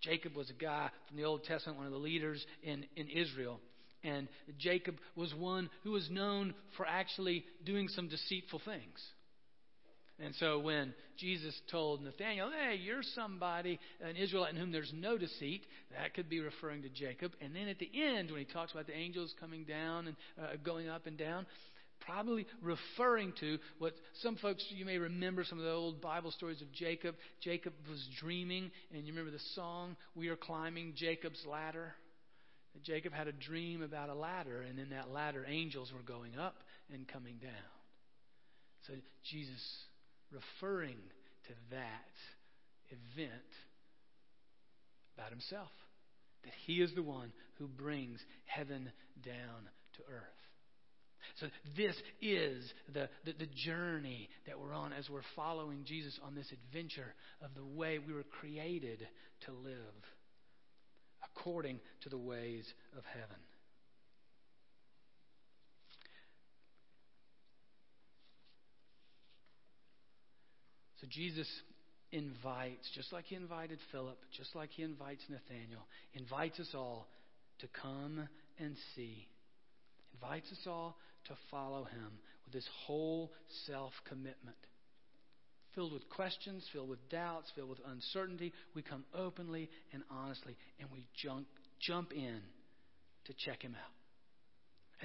Jacob 0.00 0.34
was 0.34 0.50
a 0.50 0.54
guy 0.54 0.90
from 1.08 1.16
the 1.16 1.24
Old 1.24 1.44
Testament, 1.44 1.78
one 1.78 1.86
of 1.86 1.92
the 1.92 1.98
leaders 1.98 2.44
in, 2.62 2.86
in 2.96 3.08
Israel. 3.08 3.60
And 4.02 4.28
Jacob 4.58 4.96
was 5.16 5.34
one 5.34 5.70
who 5.82 5.92
was 5.92 6.08
known 6.10 6.54
for 6.76 6.86
actually 6.86 7.44
doing 7.64 7.88
some 7.88 8.08
deceitful 8.08 8.60
things. 8.64 9.02
And 10.22 10.34
so 10.36 10.60
when 10.60 10.94
Jesus 11.16 11.60
told 11.70 12.02
Nathanael, 12.02 12.50
hey, 12.50 12.76
you're 12.76 13.02
somebody, 13.02 13.80
an 14.00 14.16
Israelite 14.16 14.54
in 14.54 14.60
whom 14.60 14.70
there's 14.70 14.92
no 14.94 15.18
deceit, 15.18 15.66
that 15.90 16.14
could 16.14 16.28
be 16.28 16.40
referring 16.40 16.82
to 16.82 16.88
Jacob. 16.88 17.32
And 17.40 17.54
then 17.54 17.66
at 17.68 17.80
the 17.80 17.90
end, 17.94 18.30
when 18.30 18.38
he 18.38 18.46
talks 18.46 18.70
about 18.70 18.86
the 18.86 18.96
angels 18.96 19.34
coming 19.40 19.64
down 19.64 20.06
and 20.06 20.16
uh, 20.40 20.56
going 20.64 20.88
up 20.88 21.06
and 21.06 21.18
down, 21.18 21.46
probably 22.00 22.46
referring 22.62 23.32
to 23.40 23.58
what 23.78 23.94
some 24.22 24.36
folks, 24.36 24.64
you 24.68 24.84
may 24.84 24.98
remember 24.98 25.42
some 25.42 25.58
of 25.58 25.64
the 25.64 25.70
old 25.72 26.00
Bible 26.00 26.30
stories 26.30 26.62
of 26.62 26.70
Jacob. 26.72 27.16
Jacob 27.40 27.72
was 27.88 28.06
dreaming, 28.20 28.70
and 28.92 29.06
you 29.06 29.12
remember 29.12 29.32
the 29.32 29.42
song, 29.54 29.96
We 30.14 30.28
Are 30.28 30.36
Climbing 30.36 30.92
Jacob's 30.96 31.44
Ladder? 31.50 31.94
Jacob 32.84 33.12
had 33.12 33.28
a 33.28 33.32
dream 33.32 33.82
about 33.82 34.08
a 34.08 34.14
ladder, 34.14 34.62
and 34.62 34.78
in 34.78 34.90
that 34.90 35.10
ladder, 35.10 35.44
angels 35.48 35.92
were 35.92 36.02
going 36.02 36.36
up 36.36 36.56
and 36.92 37.06
coming 37.06 37.36
down. 37.40 37.50
So 38.86 38.94
Jesus 39.30 39.62
referring 40.34 40.98
to 41.46 41.52
that 41.70 42.14
event 42.90 43.32
about 45.16 45.30
himself. 45.30 45.70
That 46.44 46.52
he 46.66 46.82
is 46.82 46.92
the 46.94 47.02
one 47.02 47.32
who 47.58 47.66
brings 47.66 48.20
heaven 48.44 48.90
down 49.22 49.68
to 49.96 50.02
earth. 50.12 50.44
So, 51.40 51.46
this 51.74 51.96
is 52.20 52.70
the, 52.92 53.08
the, 53.24 53.32
the, 53.38 53.48
journey 53.64 54.28
that 54.46 54.60
we're 54.60 54.74
on 54.74 54.92
as 54.92 55.08
we're 55.08 55.22
following 55.34 55.84
Jesus 55.84 56.18
on 56.22 56.34
this 56.34 56.52
adventure 56.52 57.14
of 57.42 57.54
the 57.54 57.64
way 57.64 57.98
we 57.98 58.12
were 58.12 58.24
created 58.40 59.06
to 59.46 59.52
live 59.52 59.74
according 61.24 61.80
to 62.02 62.10
the 62.10 62.18
ways 62.18 62.66
of 62.96 63.04
heaven. 63.06 63.40
So 71.04 71.08
Jesus 71.10 71.48
invites, 72.12 72.90
just 72.94 73.12
like 73.12 73.26
he 73.26 73.34
invited 73.34 73.78
Philip, 73.92 74.16
just 74.34 74.54
like 74.54 74.70
he 74.70 74.82
invites 74.82 75.20
Nathanael, 75.28 75.86
invites 76.14 76.58
us 76.58 76.70
all 76.74 77.08
to 77.58 77.66
come 77.82 78.26
and 78.58 78.74
see. 78.96 79.28
Invites 80.14 80.50
us 80.50 80.66
all 80.66 80.96
to 81.26 81.34
follow 81.50 81.84
him 81.84 82.18
with 82.46 82.54
this 82.54 82.66
whole 82.86 83.32
self 83.66 83.92
commitment. 84.08 84.56
Filled 85.74 85.92
with 85.92 86.08
questions, 86.08 86.64
filled 86.72 86.88
with 86.88 87.06
doubts, 87.10 87.52
filled 87.54 87.68
with 87.68 87.80
uncertainty, 87.86 88.54
we 88.74 88.80
come 88.80 89.04
openly 89.14 89.68
and 89.92 90.02
honestly 90.10 90.56
and 90.80 90.88
we 90.90 91.06
jump, 91.22 91.46
jump 91.80 92.12
in 92.12 92.40
to 93.26 93.34
check 93.44 93.60
him 93.60 93.74
out. 93.74 94.03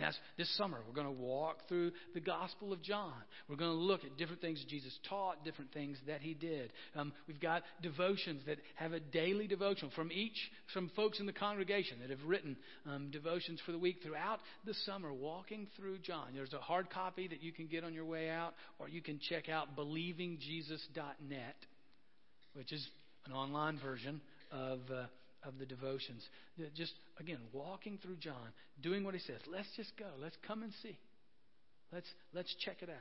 That's 0.01 0.17
this 0.38 0.55
summer. 0.57 0.79
We're 0.88 0.93
going 0.93 1.07
to 1.07 1.21
walk 1.21 1.67
through 1.67 1.91
the 2.13 2.19
Gospel 2.19 2.73
of 2.73 2.81
John. 2.81 3.13
We're 3.47 3.55
going 3.55 3.71
to 3.71 3.77
look 3.77 4.03
at 4.03 4.17
different 4.17 4.41
things 4.41 4.63
Jesus 4.67 4.97
taught, 5.07 5.43
different 5.43 5.71
things 5.73 5.97
that 6.07 6.21
he 6.21 6.33
did. 6.33 6.71
Um, 6.95 7.13
we've 7.27 7.39
got 7.39 7.63
devotions 7.81 8.41
that 8.47 8.57
have 8.75 8.93
a 8.93 8.99
daily 8.99 9.47
devotion 9.47 9.91
from 9.95 10.12
each, 10.12 10.38
from 10.73 10.89
folks 10.95 11.19
in 11.19 11.25
the 11.25 11.33
congregation 11.33 11.97
that 12.01 12.09
have 12.09 12.23
written 12.25 12.55
um, 12.85 13.09
devotions 13.12 13.59
for 13.65 13.71
the 13.71 13.79
week 13.79 13.97
throughout 14.03 14.39
the 14.65 14.73
summer, 14.85 15.13
walking 15.13 15.67
through 15.75 15.99
John. 15.99 16.27
There's 16.33 16.53
a 16.53 16.59
hard 16.59 16.89
copy 16.89 17.27
that 17.27 17.43
you 17.43 17.51
can 17.51 17.67
get 17.67 17.83
on 17.83 17.93
your 17.93 18.05
way 18.05 18.29
out, 18.29 18.53
or 18.79 18.89
you 18.89 19.01
can 19.01 19.19
check 19.29 19.49
out 19.49 19.75
believingjesus.net, 19.75 21.55
which 22.53 22.71
is 22.71 22.88
an 23.25 23.33
online 23.33 23.79
version 23.79 24.21
of. 24.51 24.79
Uh, 24.91 25.05
of 25.43 25.58
the 25.58 25.65
devotions. 25.65 26.23
Just, 26.75 26.93
again, 27.19 27.39
walking 27.54 27.97
through 28.02 28.17
John, 28.17 28.54
doing 28.82 29.04
what 29.04 29.13
he 29.13 29.19
says. 29.19 29.39
Let's 29.52 29.69
just 29.75 29.95
go. 29.97 30.08
Let's 30.21 30.38
come 30.47 30.63
and 30.63 30.73
see. 30.82 30.97
Let's, 31.91 32.08
let's 32.34 32.54
check 32.65 32.82
it 32.82 32.89
out. 32.89 32.95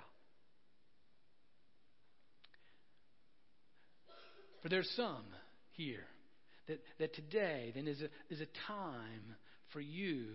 For 4.62 4.68
there's 4.68 4.90
some 4.96 5.24
here 5.72 6.04
that, 6.66 6.80
that 6.98 7.14
today 7.14 7.72
then 7.74 7.86
is 7.86 8.02
a, 8.02 8.08
is 8.32 8.40
a 8.40 8.46
time 8.66 9.36
for 9.72 9.80
you 9.80 10.26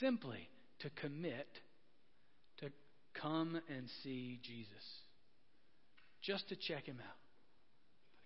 simply 0.00 0.48
to 0.80 0.90
commit 0.90 1.48
to 2.58 2.70
come 3.20 3.60
and 3.68 3.88
see 4.02 4.40
Jesus. 4.42 4.72
Just 6.22 6.48
to 6.48 6.56
check 6.56 6.86
him 6.86 6.98
out. 7.00 7.16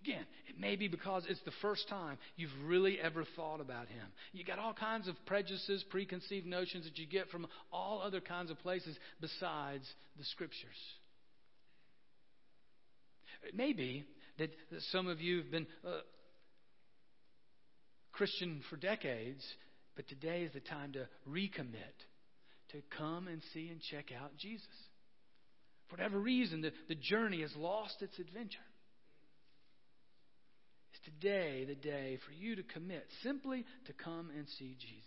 Again, 0.03 0.25
it 0.49 0.59
may 0.59 0.75
be 0.75 0.89
because 0.89 1.25
it's 1.29 1.41
the 1.45 1.51
first 1.61 1.87
time 1.87 2.17
you've 2.35 2.51
really 2.65 2.99
ever 2.99 3.23
thought 3.37 3.61
about 3.61 3.87
him. 3.87 4.05
You 4.33 4.43
got 4.43 4.59
all 4.59 4.73
kinds 4.73 5.07
of 5.07 5.15
prejudices, 5.25 5.83
preconceived 5.89 6.45
notions 6.45 6.83
that 6.83 6.97
you 6.97 7.07
get 7.07 7.29
from 7.29 7.47
all 7.71 8.01
other 8.01 8.19
kinds 8.19 8.51
of 8.51 8.59
places 8.59 8.97
besides 9.21 9.85
the 10.17 10.25
scriptures. 10.25 10.75
It 13.47 13.55
may 13.55 13.71
be 13.71 14.03
that, 14.39 14.49
some 14.91 15.07
of 15.07 15.21
you 15.21 15.37
have 15.37 15.51
been 15.51 15.67
uh, 15.87 16.01
Christian 18.11 18.61
for 18.69 18.75
decades, 18.75 19.43
but 19.95 20.07
today 20.09 20.41
is 20.41 20.51
the 20.51 20.59
time 20.59 20.91
to 20.93 21.07
recommit, 21.29 21.95
to 22.71 22.81
come 22.97 23.29
and 23.29 23.41
see 23.53 23.69
and 23.69 23.79
check 23.89 24.07
out 24.21 24.35
Jesus. 24.37 24.67
For 25.87 25.95
whatever 25.95 26.19
reason, 26.19 26.61
the, 26.61 26.73
the 26.89 26.95
journey 26.95 27.41
has 27.41 27.55
lost 27.55 28.01
its 28.01 28.19
adventure 28.19 28.59
today 31.05 31.65
the 31.65 31.75
day 31.75 32.17
for 32.25 32.33
you 32.33 32.55
to 32.55 32.63
commit 32.63 33.05
simply 33.23 33.65
to 33.85 33.93
come 33.93 34.29
and 34.35 34.47
see 34.57 34.75
Jesus. 34.79 35.03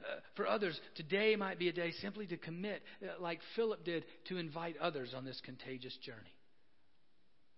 Uh, 0.00 0.20
for 0.36 0.46
others, 0.46 0.78
today 0.96 1.36
might 1.36 1.58
be 1.58 1.68
a 1.68 1.72
day 1.72 1.92
simply 2.00 2.26
to 2.26 2.36
commit, 2.36 2.82
uh, 3.02 3.20
like 3.20 3.40
Philip 3.54 3.84
did, 3.84 4.04
to 4.28 4.38
invite 4.38 4.76
others 4.78 5.14
on 5.16 5.24
this 5.24 5.40
contagious 5.44 5.96
journey. 6.04 6.18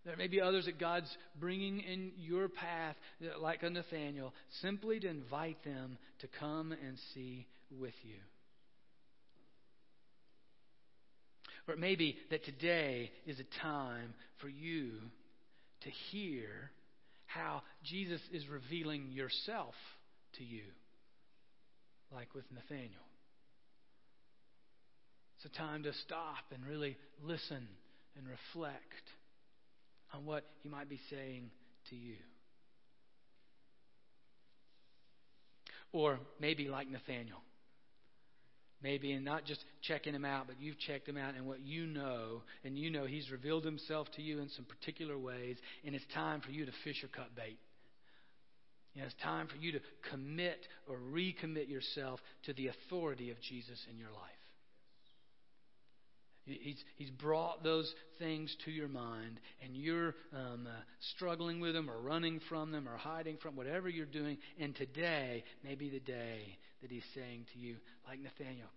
There 0.04 0.16
may 0.16 0.28
be 0.28 0.40
others 0.40 0.66
that 0.66 0.78
God's 0.78 1.10
bringing 1.40 1.80
in 1.80 2.12
your 2.16 2.48
path, 2.48 2.94
uh, 3.22 3.40
like 3.40 3.62
a 3.62 3.70
Nathaniel, 3.70 4.32
simply 4.60 5.00
to 5.00 5.08
invite 5.08 5.62
them 5.64 5.98
to 6.20 6.28
come 6.38 6.72
and 6.72 6.96
see 7.14 7.46
with 7.80 7.94
you. 8.04 8.18
Or 11.66 11.74
it 11.74 11.80
may 11.80 11.96
be 11.96 12.16
that 12.30 12.44
today 12.44 13.10
is 13.26 13.40
a 13.40 13.60
time 13.60 14.14
for 14.40 14.48
you 14.48 14.92
to 15.86 15.92
hear 16.10 16.70
how 17.26 17.62
Jesus 17.84 18.20
is 18.32 18.46
revealing 18.48 19.10
yourself 19.12 19.74
to 20.38 20.44
you, 20.44 20.62
like 22.12 22.34
with 22.34 22.44
Nathaniel. 22.52 23.06
It's 25.36 25.54
a 25.54 25.58
time 25.58 25.82
to 25.84 25.92
stop 26.04 26.44
and 26.52 26.64
really 26.64 26.96
listen 27.22 27.68
and 28.16 28.26
reflect 28.26 28.82
on 30.12 30.24
what 30.24 30.44
he 30.62 30.68
might 30.68 30.88
be 30.88 31.00
saying 31.10 31.50
to 31.90 31.96
you. 31.96 32.16
Or 35.92 36.18
maybe 36.40 36.68
like 36.68 36.90
Nathaniel 36.90 37.38
maybe 38.86 39.12
and 39.12 39.24
not 39.24 39.44
just 39.44 39.64
checking 39.82 40.14
him 40.14 40.24
out, 40.24 40.46
but 40.46 40.56
you've 40.60 40.78
checked 40.78 41.08
him 41.08 41.16
out 41.16 41.34
and 41.34 41.44
what 41.44 41.60
you 41.60 41.86
know, 41.86 42.42
and 42.64 42.78
you 42.78 42.88
know 42.88 43.04
he's 43.04 43.30
revealed 43.32 43.64
himself 43.64 44.06
to 44.14 44.22
you 44.22 44.38
in 44.38 44.48
some 44.50 44.64
particular 44.64 45.18
ways, 45.18 45.56
and 45.84 45.94
it's 45.94 46.04
time 46.14 46.40
for 46.40 46.52
you 46.52 46.64
to 46.64 46.72
fish 46.84 47.02
or 47.02 47.08
cut 47.08 47.34
bait. 47.34 47.58
It's 48.94 49.14
time 49.22 49.46
for 49.48 49.56
you 49.56 49.72
to 49.72 49.80
commit 50.10 50.58
or 50.88 50.96
recommit 51.12 51.68
yourself 51.68 52.20
to 52.44 52.54
the 52.54 52.68
authority 52.68 53.30
of 53.30 53.36
Jesus 53.42 53.78
in 53.90 53.98
your 53.98 54.10
life. 54.10 54.35
He's, 56.46 56.82
he's 56.96 57.10
brought 57.10 57.64
those 57.64 57.92
things 58.20 58.54
to 58.64 58.70
your 58.70 58.86
mind, 58.86 59.40
and 59.64 59.76
you're 59.76 60.14
um, 60.32 60.68
uh, 60.68 60.80
struggling 61.14 61.58
with 61.58 61.74
them 61.74 61.90
or 61.90 62.00
running 62.00 62.40
from 62.48 62.70
them 62.70 62.88
or 62.88 62.96
hiding 62.96 63.38
from 63.42 63.56
whatever 63.56 63.88
you're 63.88 64.06
doing. 64.06 64.38
And 64.60 64.74
today 64.74 65.42
may 65.64 65.74
be 65.74 65.90
the 65.90 66.00
day 66.00 66.56
that 66.82 66.90
He's 66.90 67.04
saying 67.14 67.46
to 67.52 67.58
you, 67.58 67.76
like 68.06 68.20
Nathaniel, 68.20 68.68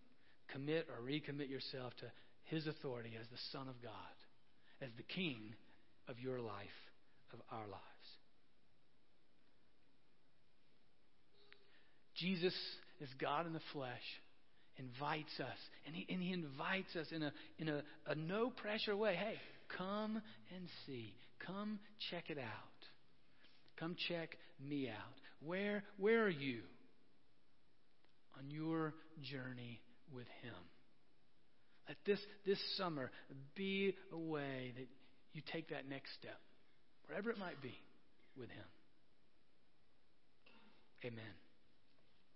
commit 0.51 0.87
or 0.89 1.05
recommit 1.05 1.49
yourself 1.49 1.93
to 1.97 2.05
His 2.45 2.65
authority 2.65 3.11
as 3.19 3.27
the 3.27 3.37
Son 3.51 3.67
of 3.67 3.79
God, 3.83 3.91
as 4.81 4.89
the 4.97 5.03
King 5.03 5.53
of 6.07 6.19
your 6.19 6.39
life, 6.39 6.67
of 7.33 7.39
our 7.51 7.67
lives. 7.67 7.83
Jesus 12.15 12.55
is 12.99 13.09
God 13.21 13.45
in 13.45 13.53
the 13.53 13.61
flesh 13.73 14.01
invites 14.79 15.39
us. 15.39 15.57
And 15.85 15.95
he, 15.95 16.07
and 16.09 16.21
he 16.21 16.31
invites 16.31 16.95
us 16.95 17.07
in, 17.11 17.21
a, 17.23 17.33
in 17.59 17.69
a, 17.69 17.83
a 18.07 18.15
no 18.15 18.49
pressure 18.49 18.95
way. 18.95 19.15
Hey, 19.15 19.35
come 19.77 20.21
and 20.55 20.67
see. 20.85 21.13
Come 21.45 21.79
check 22.09 22.29
it 22.29 22.37
out. 22.37 22.45
Come 23.79 23.95
check 24.09 24.37
me 24.59 24.89
out. 24.89 25.13
Where, 25.45 25.83
where 25.97 26.23
are 26.23 26.29
you 26.29 26.61
on 28.37 28.49
your 28.49 28.93
journey 29.21 29.81
with 30.13 30.27
Him? 30.41 30.53
Let 31.87 31.97
this, 32.05 32.19
this 32.45 32.59
summer 32.77 33.09
be 33.55 33.95
a 34.11 34.17
way 34.17 34.73
that 34.77 34.87
you 35.33 35.41
take 35.51 35.69
that 35.69 35.87
next 35.89 36.13
step, 36.19 36.39
wherever 37.07 37.29
it 37.29 37.39
might 37.39 37.61
be, 37.61 37.73
with 38.37 38.49
Him. 38.49 38.65
Amen. 41.05 41.48